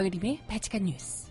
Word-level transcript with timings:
정혜림의 0.00 0.40
바칙한 0.48 0.84
뉴스. 0.86 1.30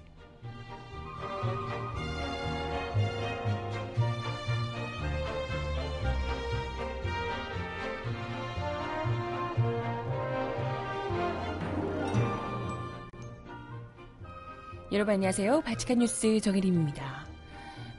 여러분 14.91 15.15
안녕하세요. 15.15 15.61
바칙한 15.61 15.97
뉴스 15.97 16.39
정혜림입니다. 16.39 17.25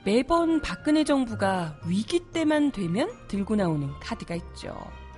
매번 0.04 0.60
박근혜 0.60 1.02
정부가 1.02 1.80
위기 1.84 2.20
때만 2.30 2.70
되면 2.70 3.10
들고 3.26 3.56
나오는 3.56 3.90
카드가 3.98 4.36
있죠. 4.36 4.76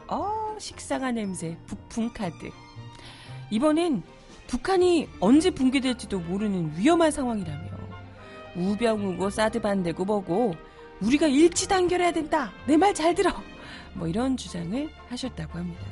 어, 0.08 0.56
식상한 0.58 1.17
냄새, 1.17 1.58
북풍 1.67 2.14
카드. 2.14 2.50
이번엔 3.50 4.03
북한이 4.47 5.09
언제 5.21 5.51
붕괴될지도 5.51 6.21
모르는 6.21 6.75
위험한 6.77 7.11
상황이라며 7.11 7.71
우병우고 8.57 9.31
사드 9.31 9.61
반대고 9.61 10.05
뭐고 10.05 10.55
우리가 11.01 11.27
일치 11.27 11.69
단결해야 11.69 12.12
된다. 12.12 12.53
내 12.67 12.77
말 12.77 12.95
잘 12.95 13.15
들어. 13.15 13.33
뭐 13.95 14.07
이런 14.09 14.37
주장을 14.37 14.91
하셨다고 15.09 15.59
합니다. 15.59 15.87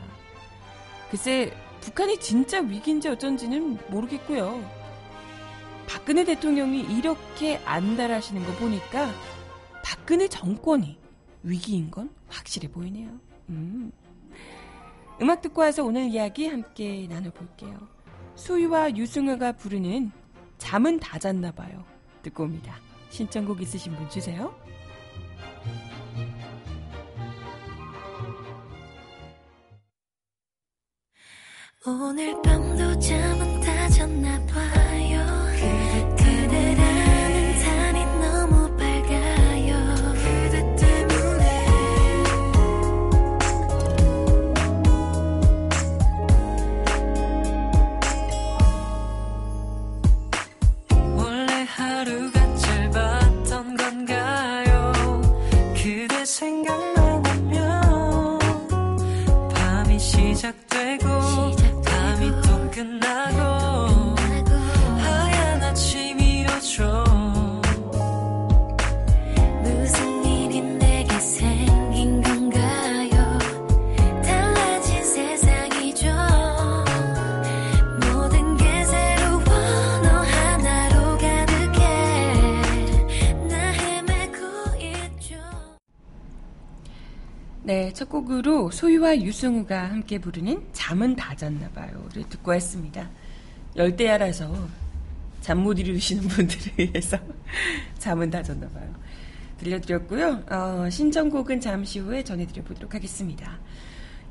글쎄 1.11 1.53
북한이 1.81 2.19
진짜 2.19 2.61
위기인지 2.61 3.09
어쩐지는 3.09 3.79
모르겠고요. 3.89 4.63
박근혜 5.89 6.25
대통령이 6.25 6.81
이렇게 6.83 7.57
안달하시는 7.65 8.45
거 8.45 8.53
보니까 8.55 9.11
박근혜 9.83 10.29
정권이 10.29 10.99
위기인 11.43 11.91
건 11.91 12.11
확실해 12.29 12.69
보이네요. 12.71 13.09
음. 13.49 13.91
음악 15.21 15.41
듣고 15.43 15.63
와서 15.63 15.83
오늘 15.83 16.05
이야기 16.09 16.47
함께 16.47 17.07
나눠볼게요. 17.11 17.77
소유와 18.41 18.97
유승우가 18.97 19.53
부르는 19.53 20.11
잠은 20.57 20.99
다 20.99 21.19
잤나 21.19 21.53
봐요. 21.53 21.85
듣고 22.23 22.45
옵니다. 22.45 22.81
신청곡 23.11 23.61
있으신 23.61 23.95
분 23.95 24.09
주세요. 24.09 24.55
오늘 31.87 32.41
밤도 32.43 32.99
잠은 32.99 33.61
다 33.61 33.89
잤나 33.91 34.47
봐 34.47 34.90
첫 88.11 88.25
곡으로 88.25 88.73
소유와 88.73 89.21
유승우가 89.21 89.91
함께 89.91 90.19
부르는 90.19 90.65
잠은 90.73 91.15
다 91.15 91.37
잤나 91.37 91.69
봐요를 91.69 92.29
듣고 92.29 92.51
왔습니다. 92.51 93.09
열대야라서 93.77 94.53
잠 95.41 95.59
못 95.59 95.79
이루시는 95.79 96.25
분들을 96.25 96.73
위해서 96.77 97.17
잠은 97.99 98.29
다 98.31 98.43
잤나 98.43 98.69
봐요. 98.71 98.93
들려드렸고요. 99.59 100.43
어, 100.51 100.91
신청곡은 100.91 101.61
잠시 101.61 102.01
후에 102.01 102.25
전해드려보도록 102.25 102.97
하겠습니다. 102.97 103.59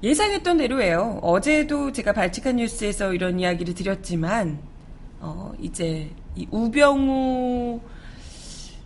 예상했던 0.03 0.57
대로예요. 0.57 1.19
어제도 1.21 1.93
제가 1.93 2.11
발칙한 2.11 2.57
뉴스에서 2.57 3.13
이런 3.13 3.39
이야기를 3.39 3.75
드렸지만 3.75 4.59
어, 5.21 5.53
이제 5.57 6.11
이 6.35 6.45
우병우 6.51 7.79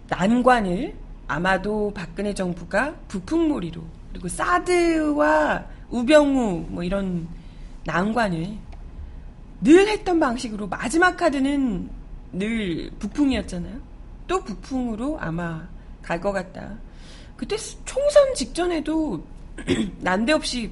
난관을 0.10 0.94
아마도 1.28 1.92
박근혜 1.96 2.36
정부가 2.36 2.94
부풍몰이로 3.08 4.03
그리고 4.14 4.28
사드와 4.28 5.66
우병우 5.90 6.68
뭐 6.70 6.84
이런 6.84 7.28
난관을 7.86 8.58
늘 9.62 9.88
했던 9.88 10.20
방식으로 10.20 10.68
마지막 10.68 11.18
카드는 11.18 11.90
늘 12.32 12.92
북풍이었잖아요. 13.00 13.80
또 14.28 14.44
북풍으로 14.44 15.20
아마 15.20 15.68
갈 16.02 16.22
것 16.22 16.32
같다. 16.32 16.78
그때 17.36 17.58
총선 17.58 18.34
직전에도 18.36 19.26
난데없이 20.00 20.72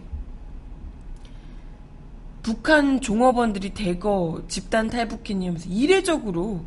북한 2.43 3.01
종업원들이 3.01 3.73
대거 3.73 4.43
집단 4.47 4.87
탈북했냐면서 4.87 5.69
이례적으로 5.69 6.65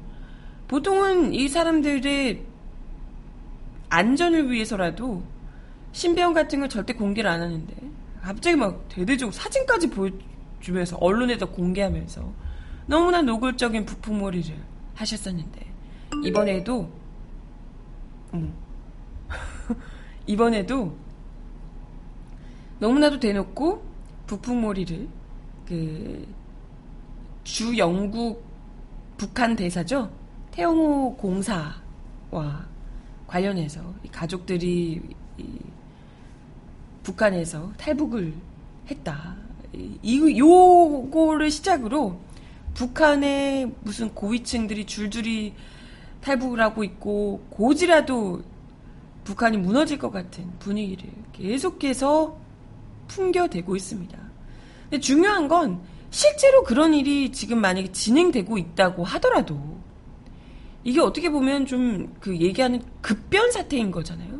보통은 0.69 1.35
이 1.35 1.49
사람들의 1.49 2.43
안전을 3.89 4.51
위해서라도 4.51 5.23
신병 5.95 6.35
같은 6.35 6.61
걸 6.61 6.69
절대 6.69 6.93
공개를 6.93 7.31
안 7.31 7.41
하는데. 7.41 7.75
갑자기 8.21 8.57
막 8.57 8.87
대대적으로 8.89 9.33
사진까지 9.33 9.89
보여주면서 9.91 10.97
언론에다 10.99 11.47
공개하면서 11.47 12.33
너무나 12.87 13.23
노골적인 13.23 13.87
부품몰이를 13.87 14.57
하셨었는데. 14.95 15.67
이번에도 16.25 16.91
어머. 18.33 18.49
이번에도 20.27 20.95
너무나도 22.79 23.21
대놓고 23.21 23.83
부품몰이를 24.27 25.09
그 25.67 26.45
주 27.45 27.77
영국 27.77 28.43
북한 29.19 29.55
대사죠? 29.55 30.11
태영호 30.51 31.17
공사와 31.17 32.67
관련해서 33.27 33.81
이 34.03 34.09
가족들이 34.09 35.01
이 35.37 35.59
북한에서 37.05 37.73
탈북을 37.77 38.35
했다. 38.91 39.37
이- 39.73 39.99
이 40.03 40.39
요거를 40.39 41.51
시작으로 41.51 42.19
북한의 42.75 43.73
무슨 43.83 44.13
고위층들이 44.15 44.85
줄줄이 44.87 45.55
탈북을 46.21 46.61
하고 46.61 46.83
있고 46.83 47.45
고지라도 47.51 48.43
북한이 49.23 49.59
무너질 49.59 49.99
것 49.99 50.11
같은 50.11 50.51
분위기를 50.59 51.09
계속해서 51.33 52.37
풍겨대고 53.09 53.77
있습니다. 53.77 54.19
근데 54.85 55.01
중요한 55.01 55.47
건 55.49 55.81
실제로 56.11 56.63
그런 56.63 56.95
일이 56.95 57.31
지금 57.33 57.61
만약에 57.61 57.93
진행되고 57.93 58.59
있다고 58.59 59.05
하더라도 59.05 59.59
이게 60.85 61.01
어떻게 61.01 61.31
보면 61.31 61.67
좀 61.67 62.15
그 62.21 62.37
얘기하는 62.39 62.83
급변 63.01 63.51
사태인 63.51 63.91
거잖아요. 63.91 64.34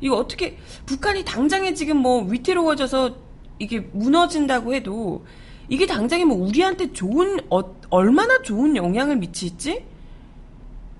이거 0.00 0.16
어떻게 0.16 0.56
북한이 0.86 1.24
당장에 1.24 1.74
지금 1.74 1.98
뭐 1.98 2.22
위태로워져서 2.22 3.16
이게 3.58 3.80
무너진다고 3.92 4.74
해도 4.74 5.24
이게 5.68 5.86
당장에 5.86 6.24
뭐 6.24 6.36
우리한테 6.38 6.92
좋은 6.92 7.38
어, 7.50 7.60
얼마나 7.90 8.40
좋은 8.42 8.76
영향을 8.76 9.16
미칠지 9.16 9.84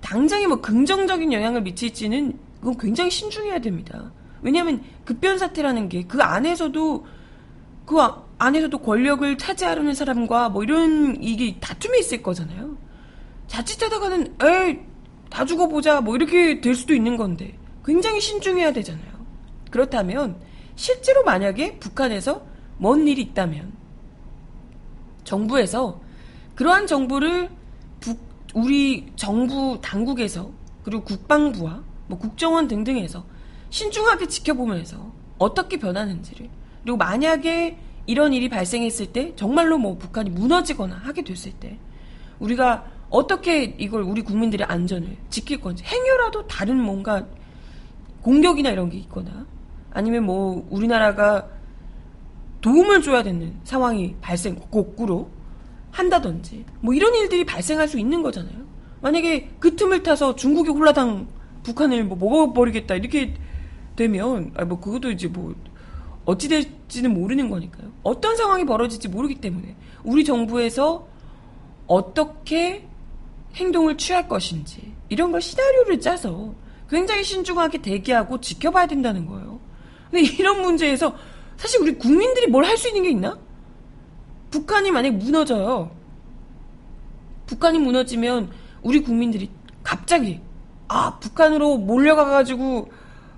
당장에 0.01 0.47
뭐 0.47 0.61
긍정적인 0.61 1.33
영향을 1.33 1.63
미칠지는 1.63 2.39
그건 2.61 2.77
굉장히 2.79 3.11
신중해야 3.11 3.61
됩니다. 3.61 4.13
왜냐하면 4.43 4.83
급변 5.05 5.39
사태라는 5.39 5.89
게 5.89 6.03
그 6.05 6.23
안에서도 6.23 7.07
그 7.87 8.01
아- 8.01 8.23
안에서도 8.39 8.79
권력을 8.79 9.37
차지하려는 9.37 9.95
사람과 9.95 10.49
뭐 10.49 10.63
이런 10.63 11.23
이게 11.23 11.59
다툼이 11.61 11.99
있을 11.99 12.23
거잖아요. 12.23 12.77
자칫하다가는 13.49 14.37
에이 14.43 14.79
다 15.29 15.45
죽어보자 15.45 16.01
뭐 16.01 16.17
이렇게 16.17 16.61
될 16.61 16.75
수도 16.75 16.95
있는 16.95 17.17
건데 17.17 17.59
굉장히 17.91 18.21
신중해야 18.21 18.73
되잖아요. 18.73 19.11
그렇다면 19.69 20.37
실제로 20.77 21.25
만약에 21.25 21.81
북한에서 21.81 22.47
뭔 22.79 23.09
일이 23.09 23.21
있다면 23.23 23.73
정부에서 25.25 26.01
그러한 26.55 26.87
정보를 26.87 27.51
북, 27.99 28.21
우리 28.55 29.11
정부 29.17 29.81
당국에서 29.83 30.53
그리고 30.85 31.03
국방부와 31.03 31.83
뭐 32.07 32.17
국정원 32.17 32.69
등등에서 32.69 33.25
신중하게 33.71 34.29
지켜보면서 34.29 35.13
어떻게 35.39 35.77
변하는지를 35.77 36.49
그리고 36.85 36.97
만약에 36.97 37.77
이런 38.07 38.33
일이 38.33 38.49
발생했을 38.49 39.07
때 39.07 39.35
정말로 39.35 39.79
뭐 39.79 39.99
북한이 39.99 40.31
무너지거나 40.31 40.95
하게 40.95 41.23
됐을 41.23 41.51
때 41.55 41.77
우리가 42.39 42.85
어떻게 43.11 43.65
이걸 43.65 44.03
우리 44.03 44.23
국민들의 44.23 44.65
안전을 44.65 45.17
지킬 45.29 45.61
건지 45.61 45.83
행여라도 45.85 46.47
다른 46.47 46.81
뭔가 46.81 47.27
공격이나 48.23 48.71
이런 48.71 48.91
게 48.91 48.99
있거나 48.99 49.47
아니면 49.91 50.25
뭐 50.25 50.67
우리나라가 50.71 51.49
도움을 52.61 53.03
줘야 53.03 53.23
되는 53.23 53.55
상황이 53.65 54.15
발생 54.21 54.57
거꾸로 54.71 55.31
한다든지 55.91 56.65
뭐 56.81 56.95
이런 56.95 57.15
일들이 57.15 57.45
발생할 57.45 57.89
수 57.89 57.99
있는 57.99 58.23
거잖아요. 58.23 58.55
만약에 59.01 59.51
그 59.59 59.77
틈을 59.77 60.03
타서 60.03 60.37
중국이 60.37 60.71
홀라당 60.71 61.27
북한을 61.63 62.05
뭐 62.05 62.17
먹어버리겠다 62.19 62.95
이렇게 62.97 63.35
되면 63.97 64.53
아 64.57 64.65
뭐 64.65 64.79
그것도 64.79 65.11
이제 65.11 65.27
뭐 65.27 65.55
어찌 66.25 66.49
될지는 66.49 67.15
모르는 67.15 67.49
거니까요. 67.51 67.91
어떤 68.03 68.37
상황이 68.37 68.65
벌어질지 68.65 69.09
모르기 69.09 69.37
때문에 69.37 69.75
우리 70.05 70.25
정부에서 70.25 71.07
어떻게 71.87 72.87
행동을 73.57 73.97
취할 73.97 74.29
것인지 74.29 74.93
이런 75.09 75.33
걸 75.33 75.41
시나리오를 75.41 75.99
짜서 76.01 76.55
굉장히 76.91 77.23
신중하게 77.25 77.79
대기하고 77.83 78.41
지켜봐야 78.41 78.87
된다는 78.87 79.27
거예요. 79.27 79.61
근데 80.11 80.23
이런 80.35 80.61
문제에서 80.61 81.15
사실 81.57 81.81
우리 81.81 81.95
국민들이 81.97 82.47
뭘 82.49 82.65
할 82.65 82.77
수 82.77 82.89
있는 82.89 83.03
게 83.03 83.11
있나? 83.11 83.39
북한이 84.51 84.91
만약 84.91 85.15
무너져요. 85.15 85.91
북한이 87.47 87.79
무너지면 87.79 88.51
우리 88.83 89.01
국민들이 89.03 89.51
갑자기 89.83 90.41
아 90.89 91.19
북한으로 91.21 91.79
몰려가가지고 91.79 92.91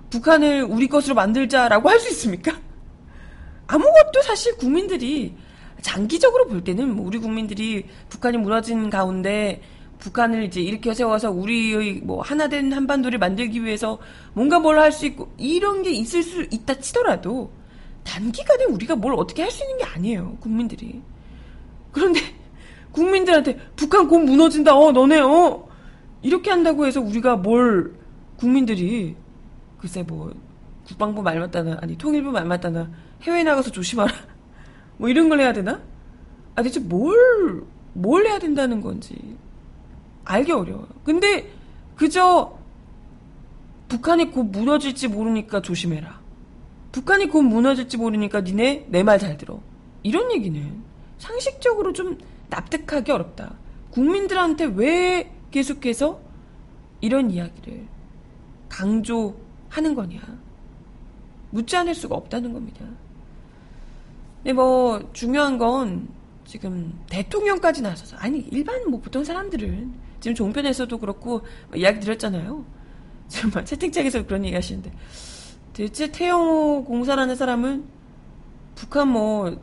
북한을 0.09 0.63
우리 0.63 0.87
것으로 0.87 1.15
만들자라고 1.15 1.89
할 1.89 1.99
수 1.99 2.09
있습니까? 2.09 2.53
아무것도 3.67 4.21
사실 4.23 4.55
국민들이 4.57 5.35
장기적으로 5.81 6.47
볼 6.47 6.63
때는 6.63 6.95
뭐 6.95 7.05
우리 7.05 7.19
국민들이 7.19 7.85
북한이 8.09 8.37
무너진 8.37 8.89
가운데 8.89 9.61
북한을 10.03 10.43
이제 10.43 10.59
일으켜 10.61 10.93
세워서 10.93 11.31
우리의 11.31 12.01
뭐 12.03 12.21
하나된 12.21 12.73
한반도를 12.73 13.19
만들기 13.19 13.63
위해서 13.63 13.97
뭔가 14.33 14.59
뭘 14.59 14.77
할 14.77 14.91
수 14.91 15.05
있고 15.05 15.31
이런 15.37 15.81
게 15.81 15.91
있을 15.91 16.21
수 16.23 16.43
있다 16.51 16.75
치더라도 16.75 17.51
단기간에 18.03 18.65
우리가 18.65 18.95
뭘 18.97 19.13
어떻게 19.15 19.41
할 19.43 19.49
수 19.51 19.63
있는 19.63 19.77
게 19.77 19.83
아니에요 19.85 20.37
국민들이. 20.41 21.01
그런데 21.93 22.19
국민들한테 22.91 23.57
북한 23.77 24.07
곧 24.09 24.19
무너진다 24.19 24.75
어 24.77 24.91
너네 24.91 25.19
어? 25.21 25.67
이렇게 26.21 26.51
한다고 26.51 26.85
해서 26.85 26.99
우리가 27.01 27.37
뭘 27.37 27.93
국민들이 28.37 29.15
글쎄 29.79 30.03
뭐 30.03 30.33
국방부 30.85 31.21
말 31.21 31.39
맞다나 31.39 31.77
아니 31.81 31.97
통일부 31.97 32.29
말 32.31 32.43
맞다나 32.45 32.91
해외 33.21 33.43
나가서 33.43 33.71
조심하라. 33.71 34.11
뭐 34.97 35.07
이런 35.07 35.29
걸 35.29 35.39
해야 35.39 35.53
되나? 35.53 35.81
아 36.55 36.61
대체 36.61 36.79
뭘뭘 36.81 38.25
해야 38.27 38.37
된다는 38.37 38.81
건지 38.81 39.15
알기 40.25 40.51
어려워요. 40.51 40.87
근데 41.03 41.51
그저 41.95 42.57
북한이 43.87 44.31
곧 44.31 44.43
무너질지 44.45 45.07
모르니까 45.07 45.61
조심해라. 45.61 46.21
북한이 46.91 47.27
곧 47.29 47.41
무너질지 47.43 47.97
모르니까 47.97 48.41
니네 48.41 48.87
내 48.89 49.03
말 49.03 49.19
잘 49.19 49.37
들어. 49.37 49.59
이런 50.03 50.31
얘기는 50.31 50.83
상식적으로 51.17 51.93
좀 51.93 52.17
납득하기 52.49 53.11
어렵다. 53.11 53.55
국민들한테 53.91 54.65
왜 54.65 55.31
계속해서 55.51 56.19
이런 57.01 57.29
이야기를 57.31 57.87
강조하는 58.69 59.95
거냐. 59.95 60.19
묻지 61.51 61.75
않을 61.77 61.93
수가 61.93 62.15
없다는 62.15 62.53
겁니다. 62.53 62.85
근데 64.37 64.53
뭐 64.53 65.09
중요한 65.13 65.57
건 65.57 66.07
지금 66.45 66.99
대통령까지 67.09 67.81
나서서 67.81 68.17
아니 68.17 68.39
일반 68.51 68.89
뭐 68.89 68.99
보통 68.99 69.23
사람들은 69.23 69.93
지금 70.23 70.35
종편에서도 70.35 70.97
그렇고 70.99 71.41
이야기 71.75 71.99
드렸잖아요. 71.99 72.63
막 73.53 73.65
채팅창에서 73.65 74.25
그런 74.25 74.45
얘기 74.45 74.55
하시는데 74.55 74.89
대체 75.73 76.13
태영호 76.13 76.85
공사라는 76.85 77.35
사람은 77.35 77.83
북한 78.73 79.09
뭐 79.09 79.61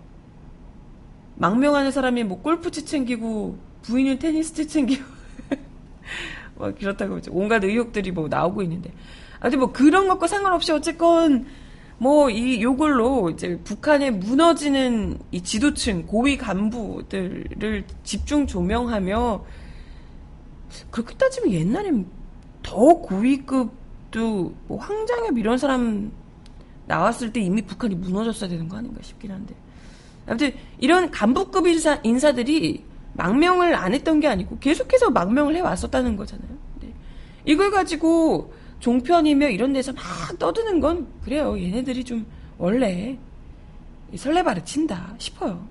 망명하는 1.36 1.90
사람이 1.90 2.24
뭐 2.24 2.42
골프채 2.42 2.84
챙기고 2.84 3.56
부인은 3.80 4.18
테니스채 4.18 4.66
챙기고 4.66 5.02
뭐 6.56 6.74
그렇다고 6.74 7.16
이제 7.16 7.30
온갖 7.32 7.64
의혹들이 7.64 8.10
뭐 8.10 8.28
나오고 8.28 8.60
있는데 8.60 8.92
아무튼 9.40 9.60
뭐 9.60 9.72
그런 9.72 10.08
것과 10.08 10.26
상관없이 10.26 10.72
어쨌건 10.72 11.46
뭐 11.96 12.28
이 12.28 12.60
요걸로 12.60 13.30
이제 13.30 13.58
북한의 13.64 14.10
무너지는 14.10 15.18
이 15.30 15.40
지도층 15.40 16.06
고위 16.06 16.36
간부들을 16.36 17.84
집중 18.02 18.46
조명하며 18.46 19.42
그렇게 20.90 21.14
따지면 21.16 21.52
옛날엔 21.52 22.06
더 22.62 22.76
고위급도 22.76 24.54
뭐 24.66 24.78
황장엽 24.78 25.38
이런 25.38 25.58
사람 25.58 26.12
나왔을 26.86 27.32
때 27.32 27.40
이미 27.40 27.62
북한이 27.62 27.94
무너졌어야 27.94 28.50
되는 28.50 28.68
거 28.68 28.76
아닌가 28.76 29.00
싶긴 29.02 29.30
한데 29.30 29.54
아무튼 30.26 30.52
이런 30.78 31.10
간부급 31.10 31.66
인사, 31.66 32.00
인사들이 32.02 32.84
망명을 33.14 33.74
안 33.74 33.94
했던 33.94 34.20
게 34.20 34.28
아니고 34.28 34.58
계속해서 34.58 35.10
망명을 35.10 35.56
해왔었다는 35.56 36.16
거잖아요. 36.16 36.48
네. 36.80 36.94
이걸 37.44 37.70
가지고 37.70 38.52
종편이며 38.78 39.48
이런 39.50 39.72
데서 39.72 39.92
막 39.92 40.04
떠드는 40.38 40.80
건 40.80 41.08
그래요. 41.22 41.58
얘네들이 41.58 42.04
좀 42.04 42.26
원래 42.58 43.18
이 44.12 44.16
설레발을 44.16 44.64
친다 44.64 45.14
싶어요. 45.18 45.66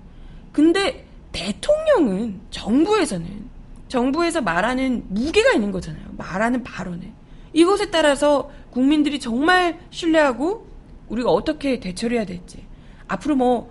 근데 0.52 1.06
대통령은 1.32 2.40
정부에서는 2.50 3.48
정부에서 3.90 4.40
말하는 4.40 5.04
무게가 5.08 5.52
있는 5.52 5.70
거잖아요. 5.72 6.04
말하는 6.16 6.62
발언에. 6.62 7.12
이것에 7.52 7.90
따라서 7.90 8.50
국민들이 8.70 9.18
정말 9.18 9.80
신뢰하고 9.90 10.66
우리가 11.08 11.30
어떻게 11.30 11.80
대처를 11.80 12.16
해야 12.16 12.24
될지. 12.24 12.64
앞으로 13.08 13.34
뭐 13.36 13.70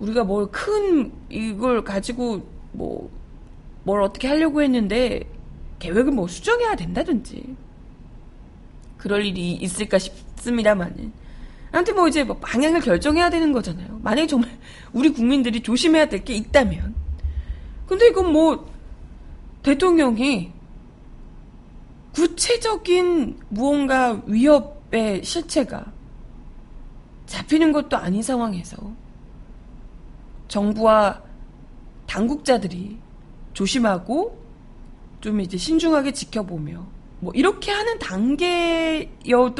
우리가 0.00 0.24
뭘 0.24 0.50
큰 0.50 1.12
이걸 1.30 1.84
가지고 1.84 2.46
뭐 2.72 3.08
뭘 3.82 4.02
어떻게 4.02 4.28
하려고 4.28 4.60
했는데 4.62 5.22
계획을 5.78 6.12
뭐 6.12 6.28
수정해야 6.28 6.74
된다든지 6.76 7.56
그럴 8.98 9.24
일이 9.24 9.52
있을까 9.52 9.98
싶습니다만은 9.98 11.12
아무튼 11.72 11.94
뭐 11.94 12.06
이제 12.06 12.22
뭐 12.24 12.36
방향을 12.36 12.80
결정해야 12.80 13.30
되는 13.30 13.52
거잖아요. 13.52 13.98
만약에 14.02 14.26
정말 14.26 14.50
우리 14.92 15.08
국민들이 15.08 15.62
조심해야 15.62 16.10
될 16.10 16.24
게 16.24 16.34
있다면 16.34 16.94
근데 17.86 18.08
이건 18.08 18.32
뭐 18.32 18.69
대통령이 19.62 20.52
구체적인 22.12 23.38
무언가 23.48 24.20
위협의 24.26 25.22
실체가 25.24 25.92
잡히는 27.26 27.72
것도 27.72 27.96
아닌 27.96 28.22
상황에서 28.22 28.76
정부와 30.48 31.22
당국자들이 32.06 32.98
조심하고 33.52 34.36
좀 35.20 35.40
이제 35.40 35.56
신중하게 35.56 36.12
지켜보며 36.12 36.84
뭐 37.20 37.32
이렇게 37.34 37.70
하는 37.70 37.98
단계여도 37.98 39.50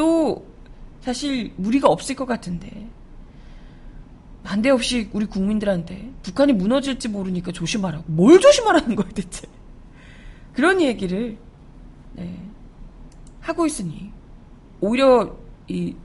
사실 1.01 1.53
무리가 1.57 1.89
없을 1.89 2.17
것 2.17 2.27
같은데 2.27 2.89
난데없이 4.43 5.11
우리 5.13 5.27
국민들한테 5.27 6.11
북한이 6.23 6.55
무너질지 6.55 7.09
모르니까 7.09 7.53
조심하라고. 7.53 8.05
뭘 8.09 8.41
조심하라는 8.41 8.97
거야 8.97 9.09
대체 9.15 9.47
그런 10.61 10.83
얘기를 10.83 11.39
네, 12.13 12.39
하고 13.41 13.65
있으니 13.65 14.13
오히려 14.83 15.35
이 15.69 15.97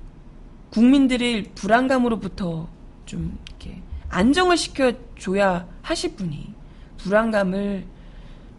국민들의 0.70 1.52
불안감으로부터 1.56 2.70
좀 3.06 3.38
이렇게 3.50 3.82
안정을 4.08 4.56
시켜줘야 4.56 5.68
하실 5.82 6.16
분이 6.16 6.54
불안감을 6.96 7.86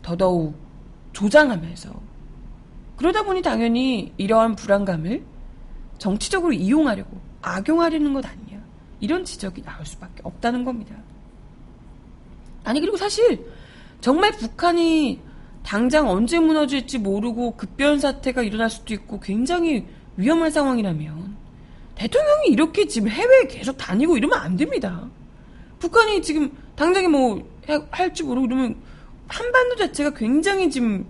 더더욱 0.02 0.54
조장하면서 1.14 1.94
그러다 2.98 3.22
보니 3.22 3.40
당연히 3.40 4.12
이러한 4.18 4.54
불안감을 4.54 5.24
정치적으로 5.96 6.52
이용하려고 6.52 7.18
악용하려는 7.40 8.12
것 8.12 8.26
아니냐 8.26 8.62
이런 9.00 9.24
지적이 9.24 9.62
나올 9.62 9.86
수밖에 9.86 10.20
없다는 10.24 10.62
겁니다. 10.66 10.94
아니 12.64 12.82
그리고 12.82 12.98
사실 12.98 13.50
정말 14.02 14.32
북한이 14.32 15.24
당장 15.66 16.08
언제 16.08 16.38
무너질지 16.38 16.98
모르고 16.98 17.56
급변 17.56 17.98
사태가 17.98 18.44
일어날 18.44 18.70
수도 18.70 18.94
있고 18.94 19.18
굉장히 19.18 19.84
위험한 20.16 20.52
상황이라면 20.52 21.36
대통령이 21.96 22.50
이렇게 22.50 22.86
지금 22.86 23.08
해외에 23.08 23.48
계속 23.48 23.76
다니고 23.76 24.16
이러면 24.16 24.38
안 24.38 24.56
됩니다. 24.56 25.10
북한이 25.80 26.22
지금 26.22 26.52
당장에 26.76 27.08
뭐 27.08 27.44
할지 27.90 28.22
모르고 28.22 28.46
이러면 28.46 28.76
한반도 29.26 29.74
자체가 29.74 30.14
굉장히 30.14 30.70
지금 30.70 31.04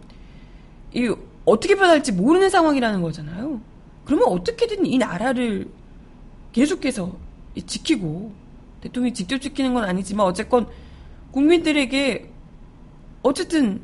이 0.94 1.14
어떻게 1.44 1.74
변할지 1.74 2.12
모르는 2.12 2.48
상황이라는 2.48 3.02
거잖아요. 3.02 3.60
그러면 4.06 4.28
어떻게든 4.28 4.86
이 4.86 4.96
나라를 4.96 5.68
계속해서 6.52 7.14
지키고 7.66 8.32
대통령이 8.80 9.12
직접 9.12 9.38
지키는 9.38 9.74
건 9.74 9.84
아니지만 9.84 10.24
어쨌건 10.24 10.66
국민들에게 11.32 12.30
어쨌든 13.22 13.82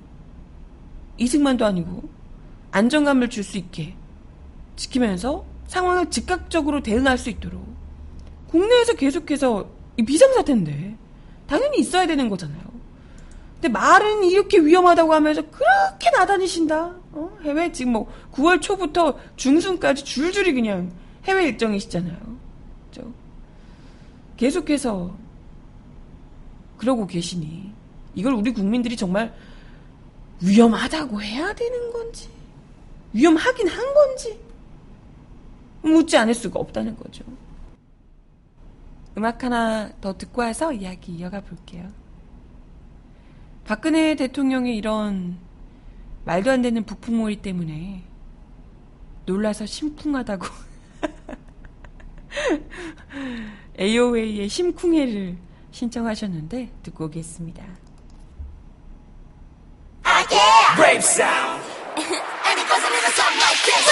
이승만도 1.19 1.64
아니고 1.64 2.02
안정감을 2.71 3.31
줄 3.31 3.45
수 3.45 3.59
있게 3.59 3.95
지키면서 4.76 5.45
상황을 5.66 6.11
즉각적으로 6.11 6.83
대응할 6.83 7.19
수 7.19 7.31
있도록 7.31 7.64
국내에서 8.49 8.95
계속해서 8.95 9.69
이 9.97 10.04
비상사태인데 10.04 10.97
당연히 11.47 11.78
있어야 11.81 12.07
되는 12.07 12.28
거잖아요. 12.28 12.61
근데 13.54 13.69
말은 13.69 14.25
이렇게 14.25 14.59
위험하다고 14.59 15.12
하면서 15.14 15.42
그렇게 15.42 16.11
나다니신다. 16.11 16.95
어? 17.12 17.38
해외 17.45 17.71
지금 17.73 17.92
뭐 17.92 18.12
9월 18.33 18.61
초부터 18.61 19.19
중순까지 19.37 20.04
줄줄이 20.04 20.52
그냥 20.52 20.90
해외 21.25 21.45
일정이시잖아요. 21.45 22.16
그죠? 22.90 23.12
계속해서 24.37 25.14
그러고 26.78 27.07
계시니 27.07 27.71
이걸 28.14 28.33
우리 28.35 28.52
국민들이 28.52 28.97
정말 28.97 29.33
위험하다고 30.42 31.22
해야 31.22 31.54
되는 31.54 31.92
건지 31.92 32.28
위험하긴 33.12 33.68
한 33.68 33.94
건지 33.94 34.40
묻지 35.82 36.16
않을 36.16 36.34
수가 36.34 36.61
없다는 36.61 36.96
거죠. 36.96 37.25
음악 39.16 39.44
하나 39.44 39.90
더 40.00 40.16
듣고 40.16 40.42
와서 40.42 40.72
이야기 40.72 41.12
이어가 41.12 41.42
볼게요. 41.42 41.90
박근혜 43.64 44.14
대통령의 44.14 44.76
이런 44.76 45.38
말도 46.25 46.50
안 46.50 46.62
되는 46.62 46.84
북풍몰이 46.84 47.37
때문에 47.37 48.02
놀라서 49.26 49.66
심쿵하다고 49.66 50.46
AOA의 53.78 54.49
심쿵해를 54.49 55.37
신청하셨는데 55.70 56.70
듣고 56.82 57.04
오겠습니다. 57.06 57.64
And 60.94 62.61
it 62.61 62.68
goes 62.68 62.84
a 62.84 62.90
little 62.92 63.12
something 63.12 63.40
like 63.40 63.64
this. 63.64 63.91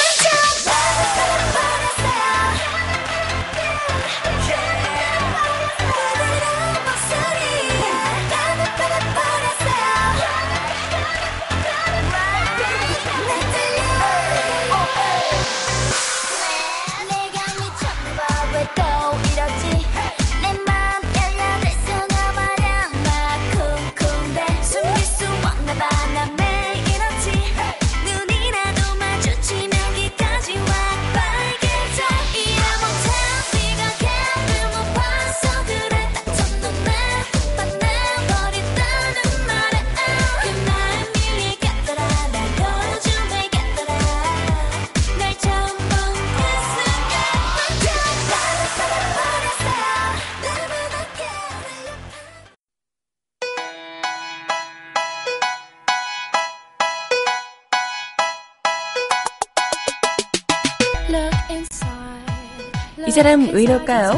이 63.07 63.11
사람 63.11 63.49
왜 63.53 63.63
이럴까요? 63.63 64.13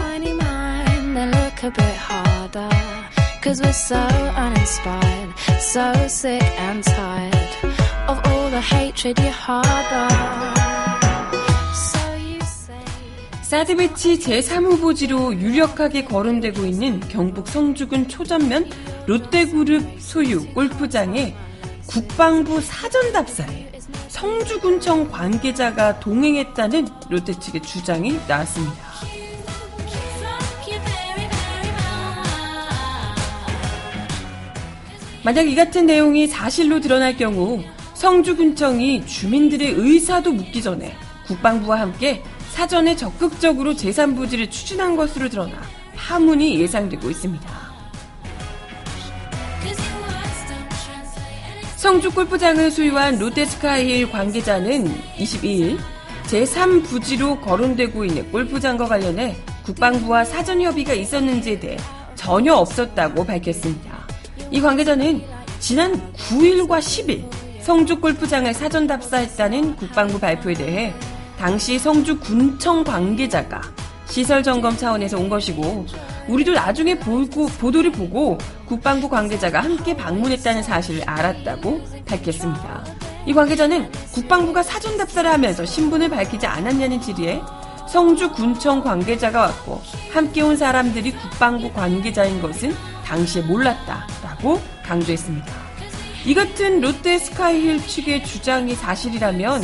Cause 3.42 3.60
we're 3.60 3.70
so 3.72 3.96
uninspired, 4.36 5.34
so 5.58 5.92
sick 6.06 6.42
and 6.60 6.84
tired 6.84 7.34
of 8.06 8.20
all 8.30 8.50
the 8.50 8.60
hatred 8.60 9.18
you 9.20 9.30
harbor. 9.32 10.08
So 11.74 11.98
you 12.14 12.38
say. 12.40 12.78
사드 13.42 13.74
배치 13.74 14.16
제3후보지로 14.20 15.40
유력하게 15.40 16.04
거론되고 16.04 16.64
있는 16.64 17.00
경북 17.08 17.48
성주군 17.48 18.08
초전면 18.08 18.70
롯데그룹 19.06 20.00
소유 20.00 20.46
골프장에 20.54 21.34
국방부 21.88 22.60
사전 22.60 23.12
답사에 23.12 23.71
성주군청 24.22 25.10
관계자가 25.10 25.98
동행했다는 25.98 26.86
롯데 27.08 27.32
측의 27.32 27.60
주장이 27.60 28.20
나왔습니다. 28.28 28.76
만약 35.24 35.48
이 35.48 35.56
같은 35.56 35.86
내용이 35.86 36.28
사실로 36.28 36.78
드러날 36.78 37.16
경우 37.16 37.64
성주군청이 37.94 39.06
주민들의 39.06 39.72
의사도 39.72 40.32
묻기 40.32 40.62
전에 40.62 40.94
국방부와 41.26 41.80
함께 41.80 42.22
사전에 42.52 42.94
적극적으로 42.94 43.72
제3부지를 43.72 44.52
추진한 44.52 44.94
것으로 44.94 45.30
드러나 45.30 45.60
파문이 45.96 46.60
예상되고 46.60 47.10
있습니다. 47.10 47.61
성주 51.82 52.12
골프장을 52.12 52.70
소유한 52.70 53.18
롯데스카이힐 53.18 54.08
관계자는 54.12 54.84
22일 55.16 55.80
제3부지로 56.28 57.40
거론되고 57.40 58.04
있는 58.04 58.30
골프장과 58.30 58.84
관련해 58.84 59.34
국방부와 59.64 60.24
사전 60.24 60.62
협의가 60.62 60.92
있었는지에 60.92 61.58
대해 61.58 61.76
전혀 62.14 62.54
없었다고 62.54 63.24
밝혔습니다. 63.24 63.98
이 64.52 64.60
관계자는 64.60 65.24
지난 65.58 66.00
9일과 66.12 66.78
10일 66.78 67.24
성주 67.60 67.98
골프장을 67.98 68.54
사전 68.54 68.86
답사했다는 68.86 69.74
국방부 69.74 70.20
발표에 70.20 70.54
대해 70.54 70.94
당시 71.36 71.80
성주 71.80 72.20
군청 72.20 72.84
관계자가 72.84 73.60
시설 74.06 74.44
점검 74.44 74.76
차원에서 74.76 75.18
온 75.18 75.28
것이고 75.28 75.86
우리도 76.28 76.52
나중에 76.52 76.98
보고, 76.98 77.46
보도를 77.46 77.92
보고 77.92 78.38
국방부 78.66 79.08
관계자가 79.08 79.60
함께 79.60 79.96
방문했다는 79.96 80.62
사실을 80.62 81.02
알았다고 81.08 81.80
밝혔습니다. 82.06 82.84
이 83.26 83.32
관계자는 83.32 83.90
국방부가 84.12 84.62
사전 84.62 84.96
답사를 84.96 85.30
하면서 85.30 85.64
신분을 85.64 86.08
밝히지 86.08 86.46
않았냐는 86.46 87.00
질의에 87.00 87.40
성주 87.88 88.32
군청 88.32 88.82
관계자가 88.82 89.40
왔고 89.40 89.80
함께 90.12 90.42
온 90.42 90.56
사람들이 90.56 91.12
국방부 91.12 91.70
관계자인 91.72 92.40
것은 92.40 92.74
당시에 93.04 93.42
몰랐다라고 93.42 94.60
강조했습니다. 94.84 95.52
이 96.24 96.34
같은 96.34 96.80
롯데 96.80 97.18
스카이힐 97.18 97.86
측의 97.86 98.24
주장이 98.24 98.74
사실이라면 98.74 99.62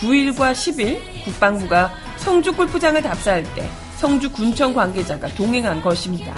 9일과 0.00 0.52
10일 0.52 1.00
국방부가 1.24 1.92
성주 2.18 2.52
골프장을 2.52 3.00
답사할 3.02 3.42
때 3.54 3.68
성주 4.04 4.32
군청 4.32 4.74
관계자가 4.74 5.28
동행한 5.28 5.80
것입니다. 5.80 6.34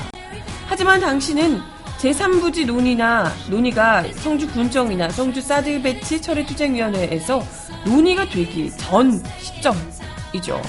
하지만 0.68 1.00
당시는 1.00 1.60
제3부지 1.98 2.64
논의나 2.64 3.32
논의가 3.50 4.04
성주 4.12 4.52
군청이나 4.52 5.08
성주 5.08 5.40
사드 5.40 5.82
배치 5.82 6.22
철회 6.22 6.46
투쟁위원회에서 6.46 7.42
논의가 7.84 8.28
되기 8.28 8.70
전 8.76 9.20
시점이죠. 9.40 10.62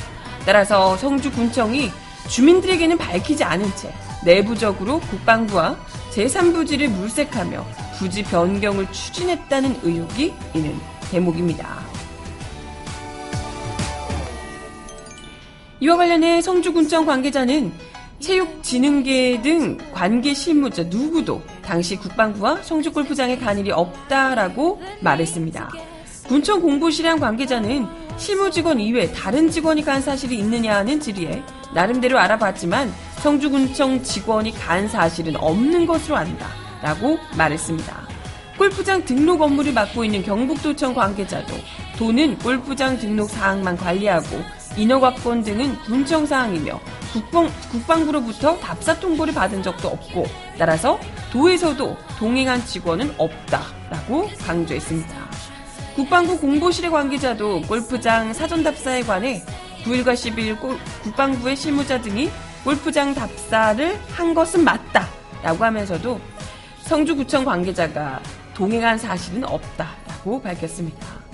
따라서 0.44 0.98
성주 0.98 1.34
군청이 1.34 1.92
주민들에게는 2.30 2.98
밝히지 2.98 3.44
않은 3.44 3.76
채 3.76 3.94
내부적으로 4.26 5.00
국방부와 5.02 5.78
제3부지를 6.16 6.88
물색하며 6.88 7.64
부지 8.00 8.24
변경을 8.24 8.92
추진했다는 8.92 9.82
의혹이 9.84 10.34
있는 10.56 10.80
대목입니다. 11.12 11.87
이와 15.80 15.96
관련해 15.98 16.42
성주군청 16.42 17.06
관계자는 17.06 17.72
체육진흥계 18.20 19.42
등 19.44 19.78
관계 19.94 20.34
실무자 20.34 20.84
누구도 20.84 21.42
당시 21.64 21.96
국방부와 21.98 22.64
성주골프장에 22.64 23.38
간 23.38 23.60
일이 23.60 23.72
없다라고 23.72 24.82
말했습니다. 25.02 25.70
군청 26.28 26.62
공보실한 26.62 27.20
관계자는 27.20 27.86
실무직원 28.18 28.80
이외 28.80 29.12
다른 29.12 29.52
직원이 29.52 29.84
간 29.84 30.02
사실이 30.02 30.36
있느냐는 30.40 31.00
질의에 31.00 31.44
나름대로 31.74 32.18
알아봤지만 32.18 32.92
성주군청 33.20 34.02
직원이 34.02 34.52
간 34.54 34.88
사실은 34.88 35.36
없는 35.36 35.86
것으로 35.86 36.16
안다 36.18 36.48
라고 36.82 37.20
말했습니다. 37.38 38.08
골프장 38.58 39.06
등록 39.06 39.42
업무를 39.42 39.72
맡고 39.74 40.04
있는 40.04 40.24
경북도청 40.24 40.96
관계자도 40.96 41.54
도는 42.00 42.40
골프장 42.40 42.98
등록 42.98 43.30
사항만 43.30 43.78
관리하고 43.78 44.42
인허가권 44.78 45.44
등은 45.44 45.80
군청 45.80 46.26
사항이며 46.26 46.80
국방, 47.12 47.50
국방 47.72 48.06
부로부터 48.06 48.58
답사 48.60 49.00
통보를 49.00 49.34
받은 49.34 49.64
적도 49.64 49.88
없고 49.88 50.26
따라서 50.58 51.00
도에서도 51.32 51.98
동행한 52.20 52.64
직원은 52.66 53.16
없다라고 53.18 54.30
강조했습니다. 54.40 55.28
국방부 55.96 56.38
공보실의 56.40 56.92
관계자도 56.92 57.62
골프장 57.64 58.32
사전 58.34 58.64
답사에 58.64 59.02
관해 59.02 59.44
9일과 59.84 60.14
10일 60.14 60.60
국방부의 61.02 61.56
실무자 61.56 62.00
등이 62.00 62.30
골프장 62.64 63.16
답사를 63.16 63.98
한 64.12 64.34
것은 64.34 64.64
맞다라고 64.64 65.64
하면서도 65.64 66.20
성주구청 66.82 67.46
관계자가 67.46 68.22
동행한 68.54 68.98
사실은 68.98 69.44
없다라고 69.44 70.42
밝혔습니다. 70.42 71.27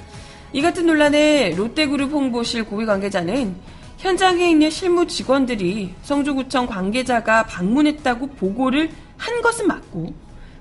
이 0.53 0.62
같은 0.62 0.86
논란에 0.86 1.55
롯데그룹 1.55 2.12
홍보실 2.12 2.65
고위 2.65 2.86
관계자는 2.86 3.55
현장에 3.98 4.51
있는 4.51 4.69
실무 4.69 5.07
직원들이 5.07 5.95
성주구청 6.03 6.67
관계자가 6.67 7.48
방문했다고 7.48 8.27
보고를 8.27 8.91
한 9.17 9.41
것은 9.41 9.67
맞고 9.67 10.13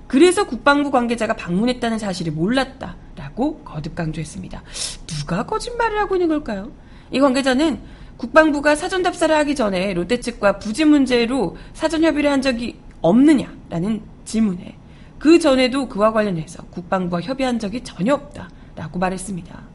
그래서 0.07 0.45
국방부 0.45 0.89
관계자가 0.89 1.35
방문했다는 1.35 1.99
사실을 1.99 2.33
몰랐다라고 2.33 3.59
거듭 3.59 3.93
강조했습니다. 3.93 4.63
누가 5.05 5.45
거짓말을 5.45 5.99
하고 5.99 6.15
있는 6.15 6.27
걸까요? 6.27 6.71
이 7.11 7.19
관계자는 7.19 7.79
국방부가 8.17 8.75
사전 8.75 9.03
답사를 9.03 9.35
하기 9.35 9.53
전에 9.53 9.93
롯데 9.93 10.19
측과 10.19 10.57
부지 10.57 10.85
문제로 10.85 11.55
사전 11.73 12.03
협의를 12.03 12.31
한 12.31 12.41
적이 12.41 12.79
없느냐라는 13.01 14.01
질문에 14.25 14.75
그 15.19 15.37
전에도 15.37 15.87
그와 15.87 16.11
관련해서 16.13 16.63
국방부와 16.71 17.21
협의한 17.21 17.59
적이 17.59 17.83
전혀 17.83 18.15
없다라고 18.15 18.97
말했습니다. 18.97 19.72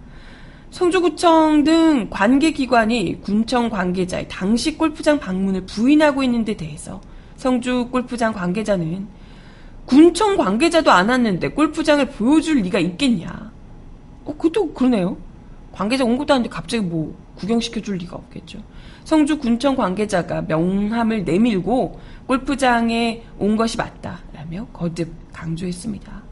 성주구청 0.71 1.65
등 1.65 2.09
관계기관이 2.11 3.23
군청 3.23 3.71
관계자의 3.71 4.29
당시 4.29 4.77
골프장 4.77 5.19
방문을 5.19 5.67
부인하고 5.67 6.23
있는 6.23 6.45
데 6.45 6.57
대해서 6.57 7.01
성주 7.37 7.89
골프장 7.91 8.33
관계자는 8.33 9.07
군청 9.87 10.37
관계자도 10.37 10.91
안 10.91 11.09
왔는데 11.09 11.49
골프장을 11.49 12.05
보여줄 12.11 12.59
리가 12.59 12.79
있겠냐. 12.79 13.51
어, 14.27 14.33
그것도 14.37 14.75
그러네요. 14.75 15.17
관계자 15.73 16.05
온 16.05 16.19
것도 16.19 16.35
아닌데 16.35 16.51
갑자기 16.51 16.83
뭐 16.83 17.17
구경시켜줄 17.37 17.97
리가 17.97 18.17
없겠죠. 18.17 18.59
성주 19.05 19.39
군청 19.39 19.77
관계자가 19.77 20.43
명함을 20.43 21.25
내밀고 21.25 21.99
골프장에 22.27 23.23
온 23.39 23.57
것이 23.57 23.79
맞다라며 23.79 24.67
거듭 24.75 25.11
강조했습니다. 25.33 26.23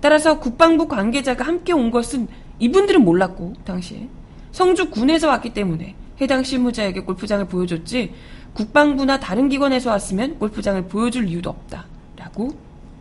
따라서 0.00 0.38
국방부 0.38 0.86
관계자가 0.86 1.46
함께 1.46 1.72
온 1.72 1.90
것은 1.90 2.28
이분들은 2.58 3.04
몰랐고 3.04 3.54
당시에 3.64 4.08
성주 4.52 4.90
군에서 4.90 5.28
왔기 5.28 5.54
때문에 5.54 5.94
해당 6.20 6.42
실무자에게 6.42 7.00
골프장을 7.00 7.44
보여줬지 7.46 8.12
국방부나 8.54 9.20
다른 9.20 9.48
기관에서 9.48 9.90
왔으면 9.90 10.38
골프장을 10.38 10.88
보여줄 10.88 11.28
이유도 11.28 11.50
없다라고 11.50 12.50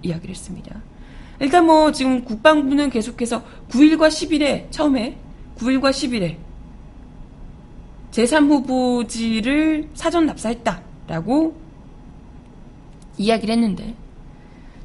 이야기를 0.03 0.29
했습니다. 0.29 0.81
일단 1.39 1.65
뭐 1.65 1.91
지금 1.91 2.23
국방부는 2.23 2.89
계속해서 2.89 3.43
9일과 3.69 4.07
10일에 4.07 4.71
처음에 4.71 5.17
9일과 5.57 5.91
10일에 5.91 6.37
제3후보지를 8.11 9.89
사전 9.93 10.25
납사했다라고 10.27 11.55
이야기를 13.17 13.53
했는데 13.53 13.95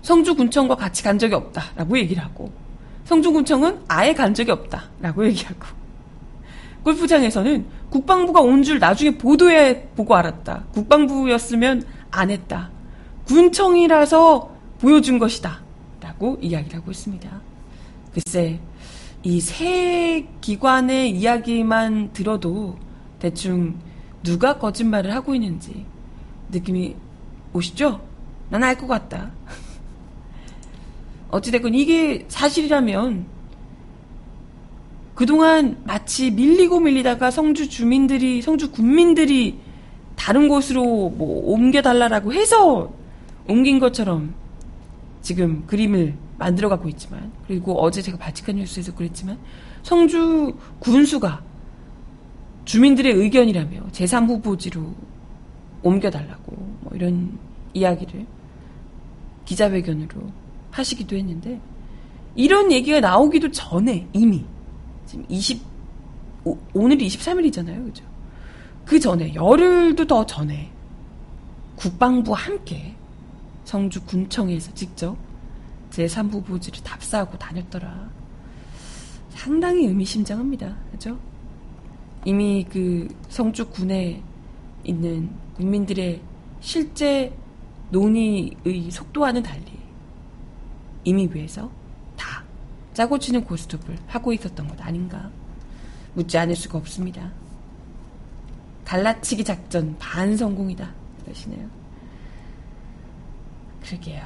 성주군청과 0.02 0.76
같이 0.76 1.02
간 1.02 1.18
적이 1.18 1.34
없다라고 1.34 1.98
얘기를 1.98 2.22
하고 2.22 2.50
성주군청은 3.04 3.80
아예 3.88 4.14
간 4.14 4.32
적이 4.34 4.52
없다라고 4.52 5.26
얘기하고 5.26 5.66
골프장에서는 6.84 7.66
국방부가 7.90 8.40
온 8.40 8.62
줄 8.62 8.78
나중에 8.78 9.16
보도에 9.18 9.88
보고 9.94 10.14
알았다. 10.16 10.64
국방부였으면 10.72 11.84
안 12.10 12.30
했다. 12.30 12.70
군청이라서 13.26 14.50
보여준 14.80 15.18
것이다. 15.18 15.60
라고 16.00 16.38
이야기를 16.40 16.78
하고 16.78 16.90
있습니다. 16.90 17.40
글쎄, 18.12 18.58
이 19.22 19.40
세 19.40 20.26
기관의 20.40 21.10
이야기만 21.10 22.12
들어도 22.12 22.76
대충 23.20 23.78
누가 24.24 24.58
거짓말을 24.58 25.14
하고 25.14 25.34
있는지 25.34 25.86
느낌이 26.50 26.96
오시죠? 27.52 28.00
난 28.50 28.62
알 28.64 28.76
것 28.76 28.86
같다. 28.88 29.30
어찌됐건 31.32 31.74
이게 31.74 32.24
사실이라면 32.28 33.26
그동안 35.14 35.78
마치 35.84 36.30
밀리고 36.30 36.80
밀리다가 36.80 37.30
성주 37.30 37.68
주민들이, 37.68 38.40
성주 38.42 38.70
군민들이 38.70 39.58
다른 40.14 40.48
곳으로 40.48 41.10
뭐 41.10 41.52
옮겨달라라고 41.52 42.32
해서 42.32 42.92
옮긴 43.48 43.78
것처럼 43.78 44.34
지금 45.22 45.64
그림을 45.66 46.14
만들어가고 46.38 46.88
있지만, 46.90 47.32
그리고 47.46 47.80
어제 47.80 48.02
제가 48.02 48.18
바치칸 48.18 48.56
뉴스에서 48.56 48.94
그랬지만, 48.94 49.38
성주 49.82 50.54
군수가 50.80 51.42
주민들의 52.64 53.12
의견이라며 53.12 53.80
제3후보지로 53.92 54.92
옮겨달라고 55.82 56.52
뭐 56.80 56.92
이런 56.94 57.38
이야기를 57.74 58.26
기자회견으로 59.44 60.41
하시기도 60.72 61.16
했는데 61.16 61.60
이런 62.34 62.72
얘기가 62.72 63.00
나오기도 63.00 63.50
전에 63.50 64.08
이미 64.12 64.44
지금 65.06 65.24
20 65.28 65.62
오, 66.44 66.58
오늘이 66.74 67.06
23일이잖아요. 67.06 67.84
그죠? 67.84 68.04
그 68.84 68.98
전에 68.98 69.32
열흘도 69.34 70.06
더 70.06 70.26
전에 70.26 70.72
국방부와 71.76 72.38
함께 72.38 72.94
성주 73.64 74.04
군청에서 74.04 74.74
직접 74.74 75.16
제3부 75.90 76.44
보지를 76.44 76.82
답사하고 76.82 77.38
다녔더라. 77.38 78.10
상당히 79.30 79.86
의미심장합니다. 79.86 80.74
그죠? 80.90 81.18
이미 82.24 82.66
그 82.68 83.08
성주 83.28 83.68
군에 83.70 84.22
있는 84.84 85.30
국민들의 85.56 86.20
실제 86.60 87.32
논의의 87.90 88.90
속도와는 88.90 89.42
달리 89.42 89.81
이미 91.04 91.28
위해서 91.32 91.70
다 92.16 92.44
짜고 92.94 93.18
치는 93.18 93.44
고스톱을 93.44 93.98
하고 94.06 94.32
있었던 94.32 94.68
것 94.68 94.80
아닌가 94.80 95.30
묻지 96.14 96.36
않을 96.38 96.56
수가 96.56 96.78
없습니다. 96.78 97.30
갈라치기 98.84 99.44
작전 99.44 99.96
반성공이다 99.98 100.90
그러시네요. 101.24 101.66
그러게요. 103.84 104.22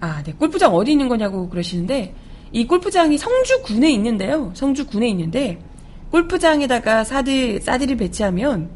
아, 0.00 0.22
네. 0.22 0.32
골프장 0.32 0.74
어디 0.74 0.92
있는 0.92 1.08
거냐고 1.08 1.48
그러시는데 1.48 2.14
이 2.50 2.66
골프장이 2.66 3.16
성주군에 3.18 3.90
있는데요. 3.92 4.50
성주군에 4.54 5.08
있는데 5.10 5.62
골프장에다가 6.10 7.04
사드 7.04 7.60
사드를 7.60 7.96
배치하면 7.96 8.70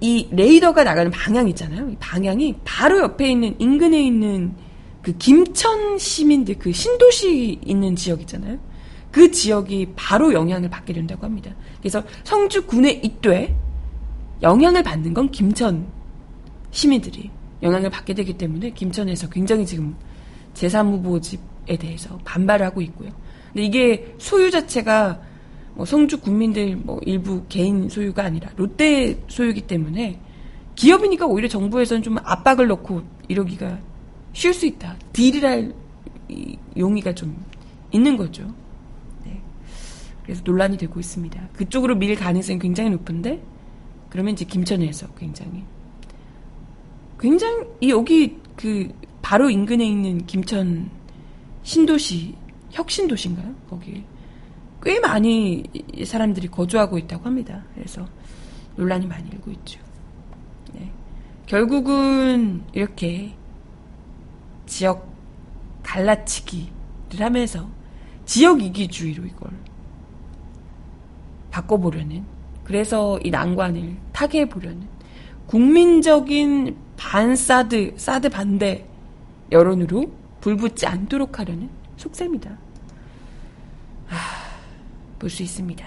이 0.00 0.28
레이더가 0.30 0.84
나가는 0.84 1.10
방향 1.10 1.48
있잖아요. 1.48 1.90
이 1.90 1.96
방향이 1.98 2.56
바로 2.64 3.00
옆에 3.00 3.30
있는 3.30 3.54
인근에 3.58 4.02
있는 4.02 4.54
그 5.02 5.16
김천 5.18 5.98
시민들 5.98 6.58
그 6.58 6.72
신도시 6.72 7.58
있는 7.64 7.96
지역 7.96 8.20
있잖아요. 8.22 8.58
그 9.10 9.30
지역이 9.30 9.92
바로 9.94 10.32
영향을 10.32 10.70
받게 10.70 10.92
된다고 10.92 11.26
합니다. 11.26 11.54
그래서 11.80 12.02
성주군에 12.24 12.90
있되 13.04 13.54
영향을 14.42 14.82
받는 14.82 15.12
건 15.12 15.30
김천 15.30 15.86
시민들이 16.70 17.30
영향을 17.62 17.90
받게 17.90 18.14
되기 18.14 18.32
때문에 18.38 18.70
김천에서 18.70 19.28
굉장히 19.28 19.66
지금 19.66 19.94
제3후보집에 20.54 21.78
대해서 21.78 22.18
반발을 22.24 22.64
하고 22.66 22.80
있고요. 22.82 23.10
근데 23.52 23.64
이게 23.64 24.14
소유 24.18 24.50
자체가 24.50 25.20
뭐 25.74 25.84
성주 25.84 26.20
군민들 26.20 26.76
뭐 26.76 27.00
일부 27.04 27.44
개인 27.48 27.88
소유가 27.88 28.24
아니라 28.24 28.50
롯데 28.56 29.22
소유기 29.28 29.62
때문에 29.62 30.18
기업이니까 30.74 31.26
오히려 31.26 31.48
정부에서는 31.48 32.02
좀 32.02 32.16
압박을 32.22 32.66
넣고 32.68 33.02
이러기가 33.28 33.78
쉬울 34.32 34.54
수 34.54 34.66
있다. 34.66 34.96
이, 36.28 36.56
용의가 36.76 37.14
좀 37.14 37.36
있는 37.90 38.16
거죠. 38.16 38.52
네. 39.24 39.40
그래서 40.22 40.42
논란이 40.44 40.78
되고 40.78 40.98
있습니다. 40.98 41.48
그쪽으로 41.52 41.94
밀 41.94 42.16
가능성이 42.16 42.58
굉장히 42.58 42.90
높은데 42.90 43.42
그러면 44.08 44.34
이제 44.34 44.44
김천에서 44.44 45.08
굉장히 45.14 45.64
굉장히 47.18 47.64
이 47.80 47.90
여기 47.90 48.38
그 48.56 48.92
바로 49.20 49.48
인근에 49.48 49.86
있는 49.86 50.26
김천 50.26 50.90
신도시 51.62 52.34
혁신도시인가요? 52.70 53.54
거기 53.68 54.04
꽤 54.82 54.98
많이 54.98 55.62
이 55.72 56.04
사람들이 56.04 56.48
거주하고 56.48 56.98
있다고 56.98 57.24
합니다. 57.24 57.64
그래서 57.74 58.06
논란이 58.76 59.06
많이 59.06 59.28
일고 59.30 59.50
있죠. 59.52 59.80
네. 60.72 60.90
결국은 61.46 62.62
이렇게 62.72 63.34
지역 64.72 65.06
갈라치기를 65.82 67.20
하면서 67.20 67.68
지역 68.24 68.62
이기주의로 68.62 69.26
이걸 69.26 69.50
바꿔보려는 71.50 72.24
그래서 72.64 73.18
이 73.22 73.30
난관을 73.30 73.98
타개해 74.14 74.48
보려는 74.48 74.88
국민적인 75.46 76.78
반사드 76.96 77.96
사드 77.98 78.30
반대 78.30 78.86
여론으로 79.50 80.10
불붙지 80.40 80.86
않도록 80.86 81.38
하려는 81.38 81.68
속셈이다. 81.98 82.56
볼 85.18 85.28
수 85.28 85.42
있습니다. 85.42 85.86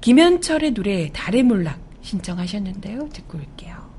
김현철의 0.00 0.70
노래 0.70 1.10
달의 1.12 1.42
몰락 1.42 1.80
신청하셨는데요. 2.02 3.08
듣고 3.08 3.38
올게요. 3.38 3.89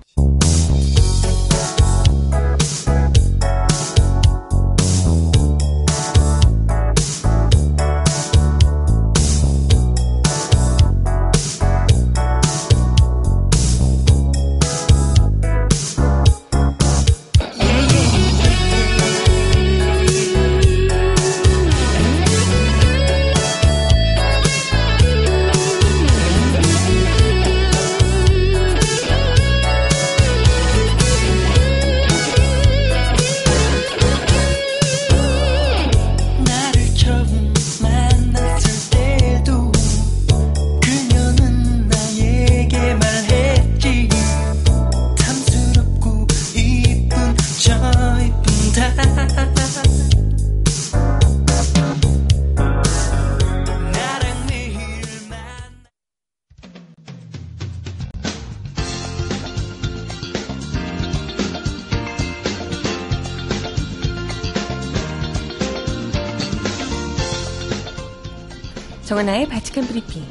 정은아의 69.12 69.45
바칙한 69.50 69.84
브리핑. 69.89 70.24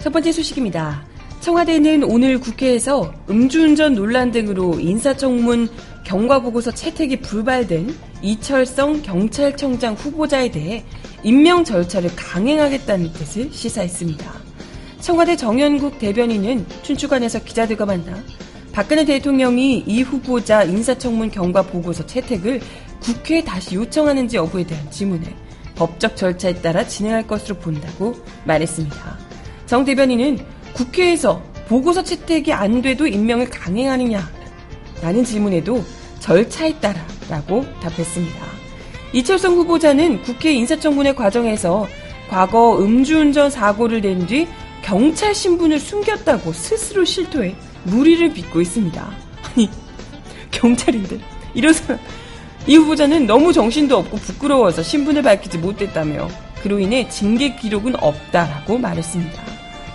첫 0.00 0.12
번째 0.12 0.32
소식입니다. 0.32 1.06
청와대는 1.38 2.02
오늘 2.02 2.40
국회에서 2.40 3.14
음주운전 3.30 3.94
논란 3.94 4.32
등으로 4.32 4.80
인사청문 4.80 5.68
경과보고서 6.02 6.72
채택이 6.72 7.20
불발된 7.20 7.94
이철성 8.22 9.02
경찰청장 9.02 9.94
후보자에 9.94 10.50
대해 10.50 10.84
임명 11.22 11.62
절차를 11.62 12.10
강행하겠다는 12.16 13.12
뜻을 13.12 13.52
시사했습니다. 13.52 14.43
청와대 15.04 15.36
정연국 15.36 15.98
대변인은 15.98 16.64
춘추관에서 16.82 17.44
기자들과 17.44 17.84
만나 17.84 18.14
박근혜 18.72 19.04
대통령이 19.04 19.84
이 19.86 20.00
후보자 20.00 20.62
인사청문 20.62 21.30
경과 21.30 21.60
보고서 21.60 22.06
채택을 22.06 22.62
국회에 23.02 23.44
다시 23.44 23.74
요청하는지 23.74 24.38
여부에 24.38 24.64
대한 24.64 24.90
질문에 24.90 25.26
법적 25.74 26.16
절차에 26.16 26.54
따라 26.54 26.86
진행할 26.86 27.26
것으로 27.26 27.58
본다고 27.58 28.14
말했습니다. 28.46 29.18
정 29.66 29.84
대변인은 29.84 30.38
국회에서 30.72 31.42
보고서 31.68 32.02
채택이 32.02 32.54
안 32.54 32.80
돼도 32.80 33.06
임명을 33.06 33.50
강행하느냐 33.50 34.26
라는 35.02 35.22
질문에도 35.22 35.84
절차에 36.20 36.80
따라 36.80 37.06
라고 37.28 37.66
답했습니다. 37.82 38.40
이철성 39.12 39.52
후보자는 39.56 40.22
국회 40.22 40.54
인사청문회 40.54 41.14
과정에서 41.14 41.86
과거 42.30 42.78
음주운전 42.78 43.50
사고를 43.50 44.00
낸 44.00 44.26
뒤 44.26 44.48
경찰 44.84 45.34
신분을 45.34 45.80
숨겼다고 45.80 46.52
스스로 46.52 47.04
실토해 47.06 47.56
무리를 47.84 48.34
빚고 48.34 48.60
있습니다. 48.60 49.10
아니, 49.42 49.70
경찰인데. 50.50 51.18
이런 51.54 51.72
사람. 51.72 51.98
이 52.66 52.76
후보자는 52.76 53.26
너무 53.26 53.54
정신도 53.54 53.96
없고 53.96 54.18
부끄러워서 54.18 54.82
신분을 54.82 55.22
밝히지 55.22 55.56
못했다며 55.58 56.28
그로 56.62 56.78
인해 56.78 57.08
징계 57.08 57.56
기록은 57.56 57.94
없다라고 58.02 58.76
말했습니다. 58.76 59.42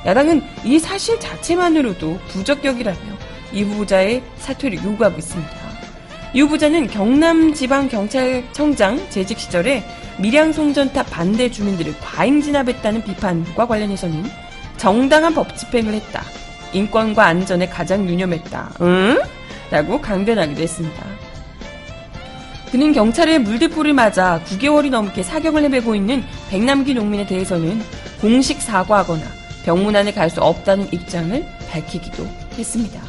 야당은 0.07 0.41
이 0.65 0.79
사실 0.79 1.19
자체만으로도 1.19 2.17
부적격이라며 2.29 2.99
이 3.53 3.61
후보자의 3.61 4.23
사퇴를 4.37 4.83
요구하고 4.83 5.19
있습니다. 5.19 5.55
이 6.33 6.41
후보자는 6.41 6.87
경남지방경찰청장 6.87 9.11
재직 9.11 9.37
시절에 9.39 9.83
밀양송전탑 10.19 11.11
반대 11.11 11.51
주민들을 11.51 11.93
과잉 11.99 12.41
진압했다는 12.41 13.03
비판과 13.03 13.67
관련해서는 13.67 14.48
정당한 14.79 15.33
법 15.33 15.55
집행을 15.55 15.93
했다. 15.93 16.23
인권과 16.73 17.25
안전에 17.25 17.67
가장 17.67 18.07
유념했다. 18.07 18.71
응? 18.81 19.21
라고 19.69 19.99
강변하기도 20.01 20.61
했습니다. 20.61 21.05
그는 22.71 22.93
경찰의 22.93 23.39
물대포를 23.39 23.93
맞아 23.93 24.41
9개월이 24.45 24.89
넘게 24.89 25.23
사경을 25.23 25.63
헤매고 25.63 25.95
있는 25.95 26.23
백남기 26.49 26.93
농민에 26.93 27.25
대해서는 27.25 27.81
공식 28.21 28.61
사과하거나 28.61 29.23
병문안에 29.65 30.13
갈 30.13 30.29
수 30.29 30.41
없다는 30.41 30.87
입장을 30.93 31.45
밝히기도 31.71 32.25
했습니다. 32.57 33.01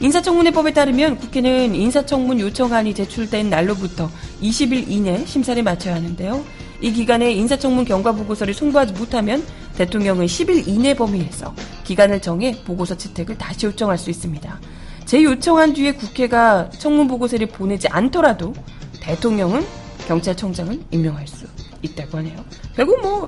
인사청문회법에 0.00 0.72
따르면 0.72 1.16
국회는 1.16 1.74
인사청문 1.74 2.40
요청안이 2.40 2.94
제출된 2.94 3.50
날로부터 3.50 4.10
20일 4.42 4.84
이내 4.88 5.24
심사를 5.26 5.60
마쳐야 5.62 5.94
하는데요. 5.96 6.42
이 6.82 6.92
기간에 6.92 7.32
인사청문 7.32 7.84
경과 7.84 8.12
보고서를 8.12 8.54
송부하지 8.54 8.94
못하면 8.94 9.42
대통령은 9.80 10.26
10일 10.26 10.68
이내 10.68 10.92
범위에서 10.92 11.54
기간을 11.84 12.20
정해 12.20 12.54
보고서 12.64 12.94
채택을 12.94 13.38
다시 13.38 13.64
요청할 13.64 13.96
수 13.96 14.10
있습니다. 14.10 14.60
재요청한 15.06 15.72
뒤에 15.72 15.92
국회가 15.92 16.68
청문 16.68 17.08
보고서를 17.08 17.46
보내지 17.46 17.88
않더라도 17.88 18.52
대통령은 19.00 19.64
경찰청장을 20.06 20.78
임명할 20.90 21.26
수 21.26 21.46
있다고 21.80 22.18
하네요. 22.18 22.44
결국 22.76 23.00
뭐 23.00 23.26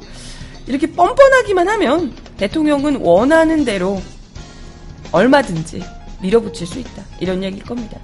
이렇게 0.67 0.87
뻔뻔하기만 0.89 1.69
하면 1.71 2.13
대통령은 2.37 2.97
원하는 2.97 3.65
대로 3.65 4.03
얼마든지 5.11 5.83
밀어붙일 6.21 6.67
수 6.67 6.79
있다. 6.81 7.03
이런 7.19 7.43
얘기일 7.43 7.65
겁니다. 7.65 7.99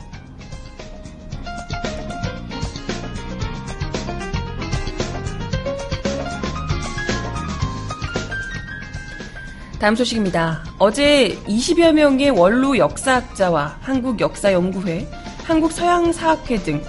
다음 9.79 9.95
소식입니다. 9.95 10.64
어제 10.79 11.38
20여 11.47 11.93
명의 11.93 12.31
원로 12.31 12.77
역사학자와 12.79 13.79
한국역사연구회, 13.81 15.09
한국서양사학회 15.45 16.59
등 16.64 16.83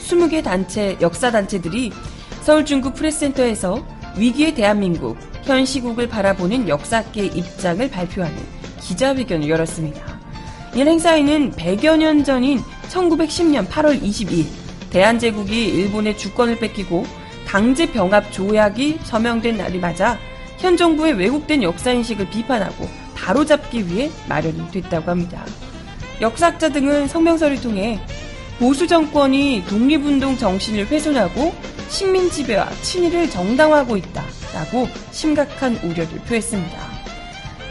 20개 0.00 0.44
단체, 0.44 0.98
역사단체들이 1.00 1.92
서울중구 2.42 2.92
프레스센터에서 2.92 3.82
위기의 4.18 4.54
대한민국, 4.54 5.16
현 5.44 5.64
시국을 5.64 6.08
바라보는 6.08 6.68
역사계의 6.68 7.28
입장을 7.28 7.90
발표하는 7.90 8.36
기자회견을 8.82 9.48
열었습니다. 9.48 10.20
이날 10.74 10.88
행사에는 10.88 11.52
100여 11.52 11.96
년 11.96 12.22
전인 12.22 12.60
1910년 12.88 13.66
8월 13.66 14.00
22일 14.02 14.44
대한제국이 14.90 15.64
일본의 15.68 16.18
주권을 16.18 16.58
뺏기고 16.58 17.06
강제 17.46 17.90
병합 17.90 18.30
조약이 18.30 18.98
서명된 19.04 19.56
날이 19.56 19.78
맞아 19.78 20.18
현 20.66 20.76
정부의 20.76 21.12
왜곡된 21.12 21.62
역사인식을 21.62 22.28
비판하고 22.28 22.88
바로잡기 23.14 23.86
위해 23.86 24.10
마련이 24.28 24.68
됐다고 24.72 25.12
합니다. 25.12 25.44
역사학자 26.20 26.70
등은 26.70 27.06
성명서를 27.06 27.60
통해 27.60 28.00
보수 28.58 28.88
정권이 28.88 29.62
독립운동 29.68 30.36
정신을 30.36 30.88
훼손하고 30.88 31.54
식민 31.88 32.28
지배와 32.28 32.68
친일을 32.82 33.30
정당화하고 33.30 33.96
있다라고 33.96 34.88
심각한 35.12 35.76
우려를 35.84 36.18
표했습니다. 36.26 36.76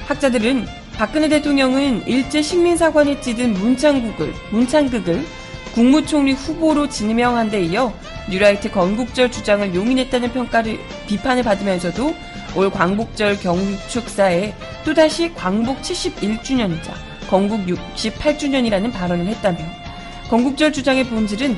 학자들은 0.08 0.66
박근혜 0.94 1.28
대통령은 1.28 2.08
일제 2.08 2.42
식민사관에 2.42 3.20
찌든 3.20 3.56
문창국을 3.56 4.34
문창극을 4.52 5.26
국무총리 5.74 6.32
후보로 6.32 6.88
지명한 6.88 7.52
데 7.52 7.62
이어 7.62 7.94
뉴라이트 8.30 8.72
건국절 8.72 9.32
주장을 9.32 9.76
용인했다는 9.76 10.32
평가를 10.32 10.80
비판을 11.08 11.44
받으면서도 11.44 12.16
올 12.56 12.70
광복절 12.70 13.40
경축사에 13.40 14.54
또다시 14.86 15.34
광복 15.34 15.82
71주년이자 15.82 16.94
건국 17.30 17.66
68주년이라는 17.66 18.94
발언을 18.94 19.28
했다며 19.28 19.60
건국절 20.30 20.72
주장의 20.72 21.06
본질은 21.06 21.56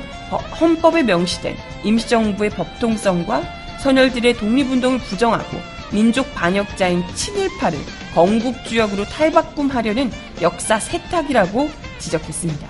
헌법에 0.60 1.02
명시된 1.02 1.56
임시정부의 1.84 2.50
법통성과 2.50 3.42
선열들의 3.80 4.34
독립운동을 4.34 4.98
부정하고 4.98 5.58
민족 5.92 6.34
반역자인 6.34 7.02
친일파를 7.14 7.78
건국주역으로 8.14 9.04
탈바꿈하려는 9.04 10.10
역사 10.42 10.78
세탁이라고 10.78 11.70
지적했습니다. 11.98 12.67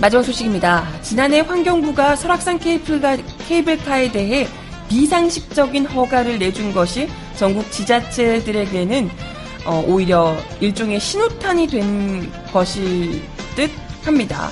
마지막 0.00 0.22
소식입니다. 0.22 0.86
지난해 1.02 1.40
환경부가 1.40 2.16
설악산 2.16 2.58
케이블카, 2.58 3.18
케이블카에 3.46 4.10
대해 4.10 4.48
비상식적인 4.88 5.86
허가를 5.86 6.38
내준 6.38 6.72
것이 6.72 7.06
전국 7.36 7.70
지자체들에게는 7.70 9.10
어, 9.66 9.84
오히려 9.86 10.34
일종의 10.60 10.98
신호탄이 10.98 11.66
된 11.66 12.32
것일 12.50 13.22
듯 13.54 13.70
합니다. 14.02 14.48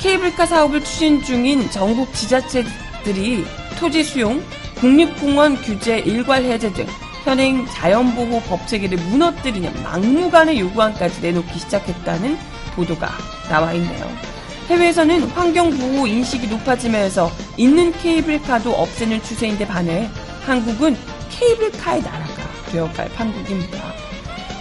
케이블카 0.00 0.46
사업을 0.46 0.84
추진 0.84 1.20
중인 1.20 1.68
전국 1.70 2.14
지자체들이 2.14 3.44
토지 3.80 4.04
수용, 4.04 4.40
국립공원 4.76 5.56
규제 5.62 5.98
일괄 5.98 6.44
해제 6.44 6.72
등 6.72 6.86
현행 7.24 7.66
자연보호 7.66 8.40
법 8.42 8.68
체계를 8.68 8.98
무너뜨리는 8.98 9.82
막무가내 9.82 10.60
요구안까지 10.60 11.22
내놓기 11.22 11.58
시작했다는 11.58 12.38
보도가 12.76 13.10
나와 13.48 13.72
있네요. 13.72 14.33
해외에서는 14.68 15.22
환경 15.30 15.70
보호 15.70 16.06
인식이 16.06 16.46
높아지면서 16.48 17.30
있는 17.56 17.92
케이블카도 17.92 18.72
없애는 18.72 19.22
추세인데 19.22 19.66
반해 19.66 20.08
한국은 20.46 20.96
케이블카의 21.30 22.02
나라가 22.02 22.42
되어갈 22.70 23.08
판국입니다. 23.10 23.78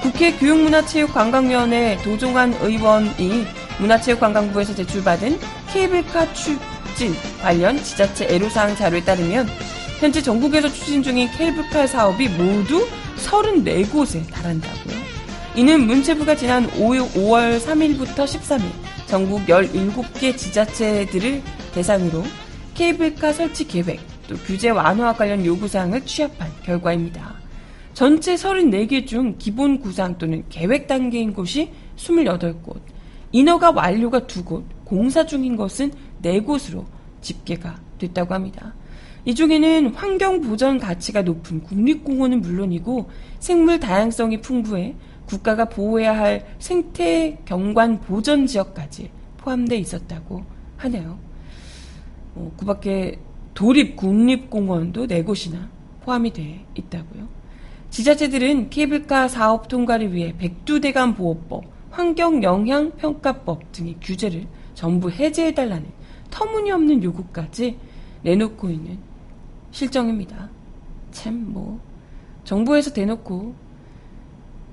국회 0.02 0.34
교육문화체육관광위원회 0.34 2.02
도종환 2.04 2.54
의원이 2.62 3.46
문화체육관광부에서 3.80 4.76
제출받은 4.76 5.40
케이블카 5.72 6.34
추진 6.34 7.16
관련 7.42 7.82
지자체 7.82 8.26
애로사항 8.26 8.76
자료에 8.76 9.04
따르면 9.04 9.48
현재 10.00 10.22
전국에서 10.22 10.68
추진 10.68 11.02
중인 11.02 11.30
케이블카 11.32 11.88
사업이 11.88 12.28
모두 12.30 12.86
34곳에 13.18 14.30
달한다고요. 14.30 15.04
이는 15.56 15.88
문체부가 15.88 16.36
지난 16.36 16.70
5월 16.72 17.62
3일부터 17.62 18.26
13일 18.26 18.93
전국 19.14 19.46
17개 19.46 20.36
지자체들을 20.36 21.44
대상으로 21.76 22.24
케이블카 22.74 23.32
설치 23.32 23.68
계획, 23.68 24.00
또 24.28 24.36
규제 24.38 24.72
완화 24.72 25.14
관련 25.14 25.46
요구사항을 25.46 26.04
취합한 26.04 26.50
결과입니다. 26.64 27.36
전체 27.94 28.34
34개 28.34 29.06
중 29.06 29.36
기본 29.38 29.80
구상 29.80 30.18
또는 30.18 30.44
계획 30.50 30.88
단계인 30.88 31.32
곳이 31.32 31.70
28곳, 31.96 32.82
인허가 33.32 33.70
완료가 33.70 34.22
2곳, 34.22 34.64
공사 34.84 35.24
중인 35.24 35.58
것은 35.58 35.92
4곳으로 36.24 36.84
집계가 37.22 37.76
됐다고 38.00 38.34
합니다. 38.34 38.74
이 39.26 39.36
중에는 39.36 39.94
환경 39.94 40.42
보전 40.42 40.80
가치가 40.80 41.22
높은 41.22 41.62
국립공원은 41.62 42.42
물론이고 42.42 43.12
생물 43.40 43.80
다양성이 43.80 44.42
풍부해 44.42 44.96
국가가 45.26 45.66
보호해야 45.66 46.18
할 46.18 46.46
생태 46.60 47.38
경관 47.46 48.00
보전 48.02 48.46
지역까지 48.46 49.10
포함되어 49.38 49.78
있었다고 49.78 50.44
하네요. 50.78 51.18
어, 52.36 52.52
그 52.58 52.66
밖에 52.66 53.20
도립 53.54 53.96
국립공원도 53.96 55.08
네 55.08 55.24
곳이나 55.24 55.70
포함이 56.02 56.34
돼 56.34 56.66
있다고요. 56.76 57.28
지자체들은 57.90 58.70
케이블카 58.70 59.28
사업 59.28 59.68
통과를 59.68 60.14
위해 60.14 60.34
백두대간 60.38 61.14
보호법, 61.14 61.66
환경영향평가법 61.92 63.72
등의 63.72 63.98
규제를 64.02 64.48
전부 64.74 65.12
해제해달라는 65.12 65.86
터무니없는 66.32 67.04
요구까지 67.04 67.78
내놓고 68.24 68.70
있는 68.72 68.98
실정입니다. 69.70 70.50
참, 71.12 71.54
뭐, 71.54 71.80
정부에서 72.44 72.92
대놓고 72.92 73.54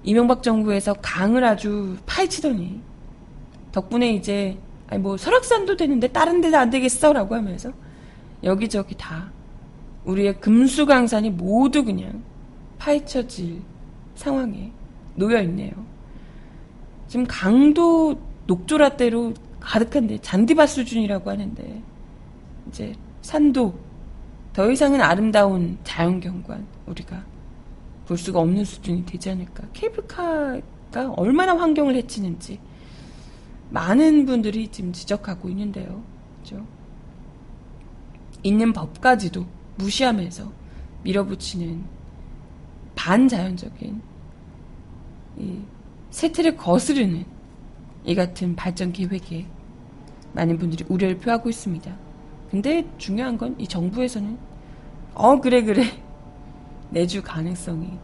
이명박 0.03 0.43
정부에서 0.43 0.95
강을 0.95 1.45
아주 1.45 1.97
파헤치더니 2.07 2.81
덕분에 3.73 4.13
이제 4.13 4.57
아니 4.89 5.01
뭐 5.03 5.17
설악산도 5.17 5.77
되는데 5.77 6.09
다른 6.09 6.41
데도 6.41 6.57
안 6.57 6.71
되겠어라고 6.71 7.35
하면서 7.35 7.71
여기저기 8.43 8.95
다 8.97 9.31
우리의 10.05 10.41
금수강산이 10.41 11.31
모두 11.31 11.85
그냥 11.85 12.23
파헤쳐질 12.79 13.61
상황에 14.15 14.73
놓여 15.15 15.43
있네요. 15.43 15.73
지금 17.07 17.27
강도 17.29 18.19
녹조라대로 18.47 19.35
가득한데 19.61 20.19
잔디밭 20.19 20.69
수준이라고 20.69 21.31
하는데 21.31 21.83
이제 22.69 22.95
산도 23.23 23.75
더 24.53 24.71
이상은 24.71 25.01
아름다운 25.01 25.79
자연경관 25.85 26.67
우리가 26.87 27.23
볼 28.11 28.19
수가 28.19 28.41
없는 28.41 28.65
수준이 28.65 29.07
되지 29.07 29.31
않을까. 29.31 29.69
케이블카가 29.73 31.13
얼마나 31.17 31.57
환경을 31.57 31.95
해치는지 31.95 32.59
많은 33.69 34.27
분들이 34.27 34.67
지금 34.67 34.93
지적하고 34.93 35.49
있는데요. 35.49 36.03
그죠? 36.43 36.67
있는 38.43 38.73
법까지도 38.73 39.47
무시하면서 39.77 40.51
밀어붙이는 41.05 41.85
반자연적인 42.97 44.03
이 45.39 45.59
세태를 46.11 46.57
거스르는 46.57 47.25
이 48.07 48.15
같은 48.17 48.57
발전 48.57 48.91
계획에 48.91 49.47
많은 50.33 50.59
분들이 50.59 50.85
우려를 50.89 51.17
표하고 51.19 51.49
있습니다. 51.49 51.97
근데 52.51 52.85
중요한 52.99 53.39
건 53.39 53.55
이 53.57 53.69
정부에서는 53.69 54.37
어 55.15 55.41
그래 55.41 55.63
그래 55.63 55.85
내주 56.91 57.23
가능성이 57.23 57.99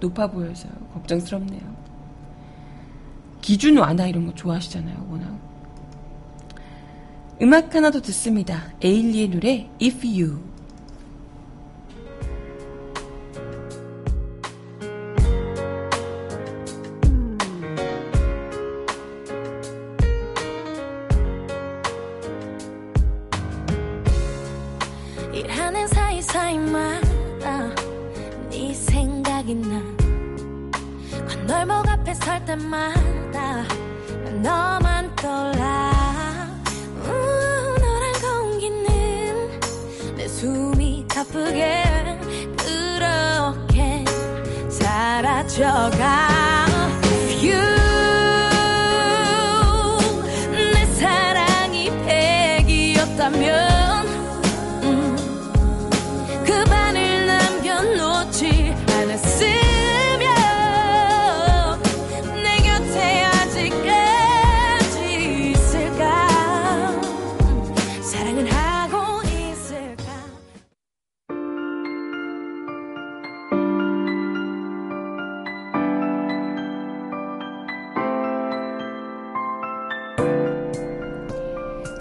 높아 0.00 0.26
보여서 0.28 0.68
걱정스럽네요. 0.94 1.60
기준 3.40 3.78
완화 3.78 4.06
이런 4.06 4.26
거 4.26 4.34
좋아하시잖아요, 4.34 5.06
워낙. 5.10 5.38
음악 7.42 7.74
하나 7.74 7.90
더 7.90 8.00
듣습니다. 8.02 8.72
에일리의 8.82 9.28
노래 9.28 9.70
If 9.82 10.06
You. 10.06 10.40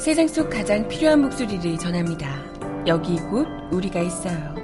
세상 0.09 0.27
속 0.27 0.49
가장 0.49 0.87
필요한 0.87 1.21
목소리를 1.21 1.77
전합니다. 1.77 2.43
여기 2.87 3.15
곧 3.17 3.45
우리가 3.71 3.99
있어요. 3.99 4.55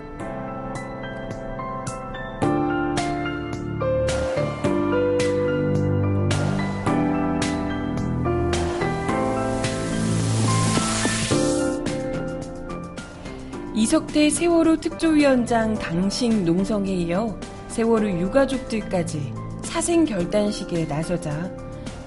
이석태 13.75 14.31
세월호 14.31 14.77
특조위원장 14.77 15.75
당식 15.75 16.41
농성에 16.41 16.91
이어 16.91 17.39
세월호 17.67 18.09
유가족들까지 18.09 19.31
사생 19.61 20.05
결단식에 20.05 20.85
나서자 20.85 21.51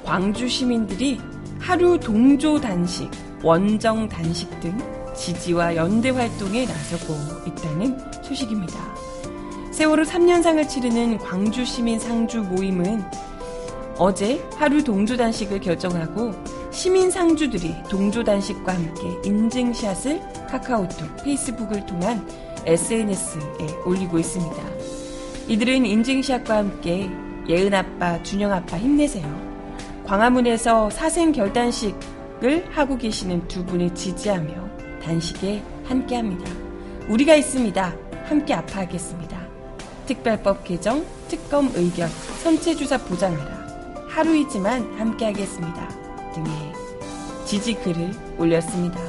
광주 0.05 0.49
시민들이 0.49 1.21
하루 1.61 2.01
동조 2.01 2.59
단식, 2.59 3.11
원정 3.43 4.09
단식 4.09 4.49
등 4.61 4.77
지지와 5.15 5.77
연대 5.77 6.11
활동에 6.11 6.67
나서고 6.67 7.15
있다는 7.47 7.99
소식입니다. 8.23 8.79
세월호 9.73 10.03
3년상을 10.03 10.69
치르는 10.69 11.19
광주 11.19 11.65
시민 11.65 12.01
상주 12.01 12.43
모임은 12.43 13.05
어제 13.97 14.45
하루 14.57 14.83
동조 14.83 15.17
단식을 15.17 15.61
결정하고 15.61 16.33
시민 16.71 17.11
상주들이 17.11 17.75
동조 17.89 18.23
단식과 18.23 18.75
함께 18.75 19.17
인증샷을 19.25 20.21
카카오톡, 20.49 21.25
페이스북을 21.25 21.87
통한 21.87 22.27
SNS에 22.65 23.41
올리고 23.85 24.19
있습니다. 24.19 24.63
이들은 25.49 25.87
인증샷과 25.87 26.57
함께 26.57 27.09
예은 27.49 27.73
아빠, 27.73 28.23
준영 28.23 28.53
아빠 28.53 28.77
힘내세요. 28.79 29.27
광화문에서 30.07 30.91
사생 30.91 31.33
결단식 31.33 31.95
을 32.45 32.65
하고 32.71 32.97
계시는 32.97 33.49
두 33.49 33.65
분을 33.65 33.95
지지하며 33.95 34.69
단식에 35.03 35.61
함께합니다. 35.85 36.49
우리가 37.09 37.35
있습니다. 37.35 37.95
함께 38.27 38.55
아파하겠습니다. 38.55 39.49
특별법 40.07 40.63
개정, 40.63 41.05
특검 41.29 41.71
의견, 41.75 42.09
선체주사 42.43 42.99
보장하라. 42.99 44.07
하루이지만 44.09 44.99
함께하겠습니다. 44.99 45.89
등의 46.35 46.73
지지 47.45 47.75
글을 47.75 48.13
올렸습니다. 48.39 49.01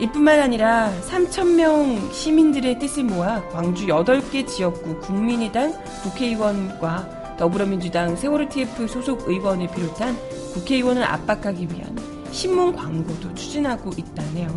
이뿐만 0.00 0.40
아니라 0.40 0.92
3,000명 1.08 2.12
시민들의 2.12 2.80
뜻을 2.80 3.04
모아 3.04 3.40
광주 3.50 3.86
8개 3.86 4.46
지역구 4.46 4.98
국민의당 5.00 5.72
국회의원과 6.02 7.36
더불어민주당 7.38 8.16
세월호 8.16 8.48
TF 8.48 8.88
소속 8.88 9.28
의원을 9.28 9.68
비롯한 9.68 10.16
국회의원을 10.54 11.04
압박하기 11.04 11.68
위한 11.70 12.13
신문 12.34 12.74
광고도 12.74 13.32
추진하고 13.34 13.90
있다네요. 13.96 14.48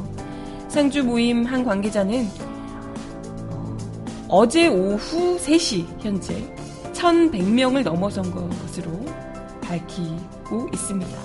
상주 0.67 1.03
모임 1.03 1.45
한 1.45 1.63
관계자는 1.63 2.27
어, 4.27 4.47
제 4.47 4.67
오후 4.67 5.37
3시 5.37 5.85
현재 6.01 6.35
1,100명을 6.93 7.83
넘어선 7.83 8.31
것으로 8.31 8.91
밝히고 9.61 10.69
있습니다. 10.73 11.17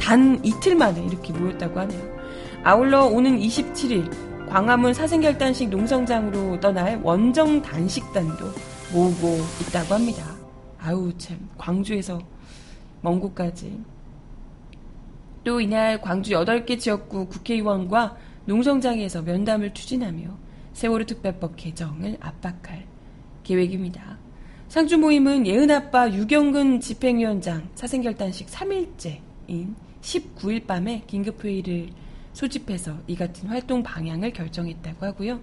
단 0.00 0.40
이틀 0.42 0.74
만에 0.76 1.04
이렇게 1.04 1.34
모였다고 1.34 1.78
하네요. 1.80 2.02
아울러 2.64 3.04
오는 3.04 3.38
27일 3.38 4.48
광화문 4.48 4.94
사생결단식 4.94 5.68
농성장으로 5.68 6.58
떠날 6.60 6.98
원정 7.02 7.60
단식단도 7.60 8.46
모으고 8.94 9.38
있다고 9.60 9.94
합니다. 9.94 10.24
아우 10.78 11.12
참 11.18 11.50
광주에서 11.58 12.18
먼 13.02 13.20
곳까지 13.20 13.78
또 15.44 15.60
이날 15.60 16.00
광주 16.00 16.32
8개 16.32 16.78
지역구 16.78 17.26
국회의원과 17.26 18.16
농성장에서 18.44 19.22
면담을 19.22 19.72
추진하며 19.72 20.28
세월호 20.74 21.06
특별법 21.06 21.56
개정을 21.56 22.18
압박할 22.20 22.86
계획입니다. 23.42 24.18
상주 24.68 24.98
모임은 24.98 25.46
예은아빠 25.46 26.12
유경근 26.12 26.80
집행위원장 26.80 27.68
사생결단식 27.74 28.48
3일째인 28.48 29.74
19일 30.00 30.66
밤에 30.66 31.02
긴급회의를 31.06 31.88
소집해서 32.32 32.98
이 33.06 33.16
같은 33.16 33.48
활동 33.48 33.82
방향을 33.82 34.32
결정했다고 34.32 35.06
하고요. 35.06 35.40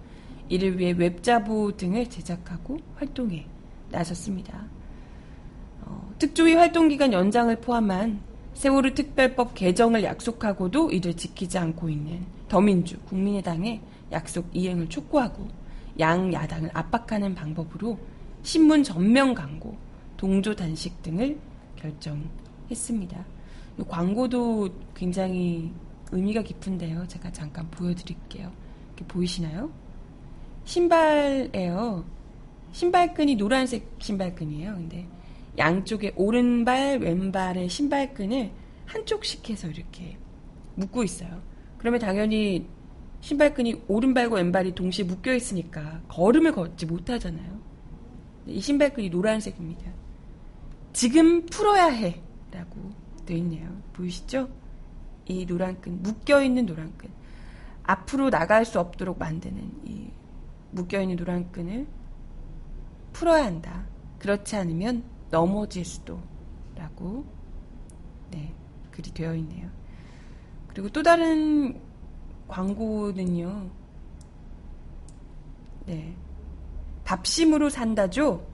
이를 0.48 0.78
위해 0.78 0.92
웹자보 0.96 1.76
등을 1.76 2.08
제작하고 2.08 2.78
활동에 2.96 3.46
나섰습니다. 3.90 4.64
어, 5.82 6.10
특조위 6.18 6.54
활동기간 6.54 7.12
연장을 7.12 7.54
포함한 7.60 8.20
세월호 8.58 8.92
특별법 8.92 9.54
개정을 9.54 10.02
약속하고도 10.02 10.90
이를 10.90 11.14
지키지 11.14 11.58
않고 11.58 11.88
있는 11.88 12.26
더민주 12.48 12.98
국민의당의 13.02 13.80
약속 14.10 14.50
이행을 14.52 14.88
촉구하고 14.88 15.46
양 16.00 16.32
야당을 16.32 16.70
압박하는 16.74 17.36
방법으로 17.36 18.00
신문 18.42 18.82
전면 18.82 19.32
광고, 19.32 19.76
동조 20.16 20.56
단식 20.56 21.00
등을 21.02 21.38
결정했습니다. 21.76 23.24
광고도 23.86 24.70
굉장히 24.92 25.70
의미가 26.10 26.42
깊은데요. 26.42 27.06
제가 27.06 27.30
잠깐 27.30 27.70
보여드릴게요. 27.70 28.50
이렇게 28.88 29.04
보이시나요? 29.06 29.70
신발에요. 30.64 32.04
신발끈이 32.72 33.36
노란색 33.36 33.88
신발끈이에요. 34.00 34.74
근데 34.74 35.06
양쪽에 35.58 36.12
오른발, 36.16 36.98
왼발의 36.98 37.68
신발끈을 37.68 38.50
한쪽씩 38.86 39.50
해서 39.50 39.68
이렇게 39.68 40.16
묶고 40.76 41.02
있어요. 41.04 41.42
그러면 41.78 42.00
당연히 42.00 42.66
신발끈이 43.20 43.82
오른발과 43.88 44.36
왼발이 44.36 44.74
동시에 44.74 45.04
묶여 45.04 45.34
있으니까 45.34 46.00
걸음을 46.08 46.52
걷지 46.52 46.86
못하잖아요. 46.86 47.58
이 48.46 48.60
신발끈이 48.60 49.10
노란색입니다. 49.10 49.92
지금 50.92 51.44
풀어야 51.46 51.86
해. 51.86 52.22
라고 52.50 52.90
되어 53.26 53.36
있네요. 53.38 53.68
보이시죠? 53.92 54.48
이 55.26 55.44
노란끈, 55.44 56.02
묶여있는 56.02 56.64
노란끈. 56.66 57.10
앞으로 57.82 58.30
나갈 58.30 58.64
수 58.64 58.80
없도록 58.80 59.18
만드는 59.18 59.72
이 59.84 60.10
묶여있는 60.70 61.16
노란끈을 61.16 61.86
풀어야 63.12 63.44
한다. 63.44 63.86
그렇지 64.18 64.56
않으면 64.56 65.02
넘어질 65.30 65.84
수도. 65.84 66.20
라고, 66.74 67.24
네, 68.30 68.54
글이 68.90 69.12
되어 69.12 69.34
있네요. 69.36 69.68
그리고 70.68 70.88
또 70.90 71.02
다른 71.02 71.80
광고는요, 72.46 73.70
네. 75.86 76.14
밥심으로 77.04 77.70
산다죠? 77.70 78.46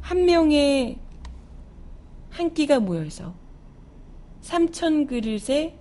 한 0.00 0.24
명의 0.24 0.98
한 2.30 2.52
끼가 2.52 2.78
모여서 2.78 3.34
3천 4.42 5.08
그릇의 5.08 5.78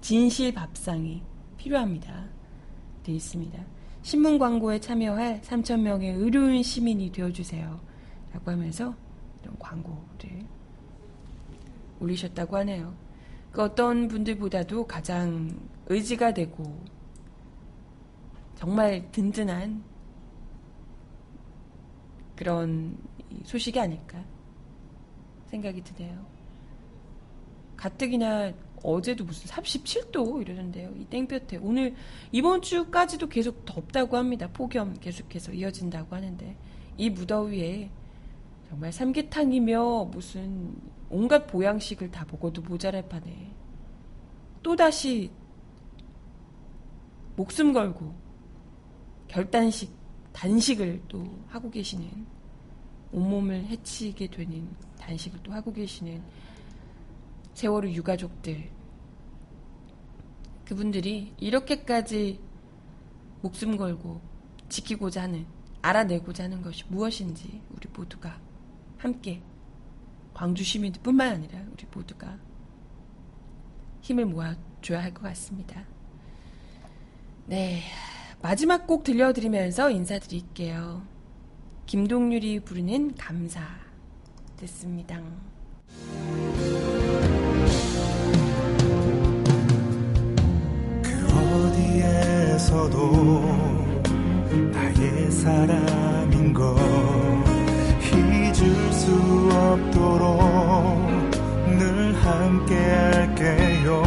진실 0.00 0.52
밥상이 0.52 1.22
필요합니다. 1.58 2.26
되어 3.02 3.14
있습니다. 3.14 3.62
신문 4.02 4.38
광고에 4.38 4.80
참여할 4.80 5.42
3천 5.42 5.80
명의 5.80 6.14
의료인 6.14 6.62
시민이 6.62 7.12
되어주세요. 7.12 7.89
라고 8.32 8.50
하면서 8.50 8.94
이런 9.42 9.58
광고를 9.58 10.46
올리셨다고 12.00 12.56
하네요. 12.58 12.94
그 13.52 13.62
어떤 13.62 14.08
분들보다도 14.08 14.86
가장 14.86 15.50
의지가 15.86 16.34
되고 16.34 16.78
정말 18.54 19.10
든든한 19.10 19.82
그런 22.36 22.96
소식이 23.44 23.78
아닐까 23.78 24.24
생각이 25.46 25.82
드네요. 25.82 26.24
가뜩이나 27.76 28.52
어제도 28.82 29.24
무슨 29.24 29.48
37도 29.50 30.40
이러던데요. 30.40 30.92
이 30.96 31.04
땡볕에. 31.06 31.58
오늘 31.58 31.94
이번 32.32 32.62
주까지도 32.62 33.28
계속 33.28 33.64
덥다고 33.64 34.16
합니다. 34.16 34.48
폭염 34.52 34.94
계속해서 34.94 35.52
이어진다고 35.52 36.14
하는데 36.14 36.56
이 36.96 37.10
무더위에 37.10 37.90
정말 38.70 38.92
삼계탕이며 38.92 40.10
무슨 40.12 40.76
온갖 41.10 41.44
보양식을 41.48 42.12
다 42.12 42.24
먹어도 42.30 42.62
모자랄 42.62 43.08
판에 43.08 43.50
또다시 44.62 45.32
목숨 47.34 47.72
걸고 47.72 48.14
결단식, 49.26 49.92
단식을 50.32 51.02
또 51.08 51.26
하고 51.48 51.68
계시는 51.68 52.26
온몸을 53.10 53.64
해치게 53.66 54.28
되는 54.28 54.68
단식을 55.00 55.40
또 55.42 55.52
하고 55.52 55.72
계시는 55.72 56.22
세월호 57.54 57.90
유가족들. 57.90 58.70
그분들이 60.64 61.34
이렇게까지 61.38 62.38
목숨 63.42 63.76
걸고 63.76 64.20
지키고자 64.68 65.22
하는 65.22 65.44
알아내고자 65.82 66.44
하는 66.44 66.62
것이 66.62 66.84
무엇인지 66.88 67.60
우리 67.70 67.88
모두가 67.92 68.49
함께 69.00 69.42
광주 70.34 70.62
시민들뿐만 70.62 71.32
아니라 71.32 71.58
우리 71.72 71.86
모두가 71.92 72.38
힘을 74.02 74.26
모아 74.26 74.54
줘야 74.82 75.02
할 75.02 75.12
것 75.12 75.22
같습니다. 75.22 75.84
네. 77.46 77.82
마지막 78.42 78.86
곡 78.86 79.04
들려드리면서 79.04 79.90
인사드릴게요. 79.90 81.02
김동률이 81.86 82.60
부르는 82.60 83.14
감사 83.16 83.60
듣습니다. 84.56 85.20
그 91.02 91.26
어디에서도 91.66 93.10
나의 94.72 95.30
사람인 95.30 96.52
걸 96.54 96.76
잊을 98.60 98.92
수 98.92 99.10
없도록 99.52 100.38
늘 101.78 102.14
함께 102.22 102.74
할게요. 102.76 104.02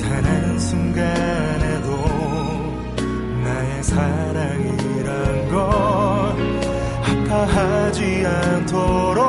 단 0.00 0.24
한 0.24 0.58
순간에도 0.58 1.90
나의 3.44 3.82
사랑이란 3.84 5.48
걸 5.48 5.58
아파하지 7.04 8.26
않도록 8.26 9.24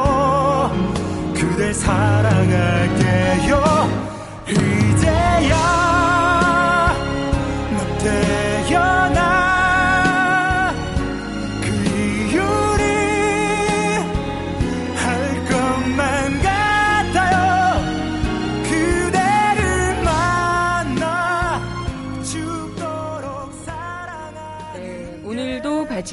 그댈 1.35 1.73
사랑할게요. 1.73 3.61
이제야 4.47 5.78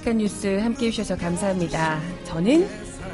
발칙한 0.07 0.19
뉴스 0.19 0.47
함께 0.59 0.87
해주셔서 0.87 1.21
감사합니다. 1.21 2.01
저는 2.25 2.69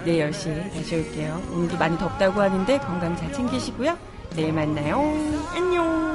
내일 0.05 0.30
10시에 0.30 0.72
다시 0.72 0.97
올게요. 0.97 1.43
오늘도 1.51 1.78
많이 1.78 1.97
덥다고 1.97 2.40
하는데 2.40 2.78
건강 2.78 3.16
잘 3.16 3.32
챙기시고요. 3.32 3.97
내일 4.36 4.53
만나요. 4.53 5.01
안녕. 5.55 6.11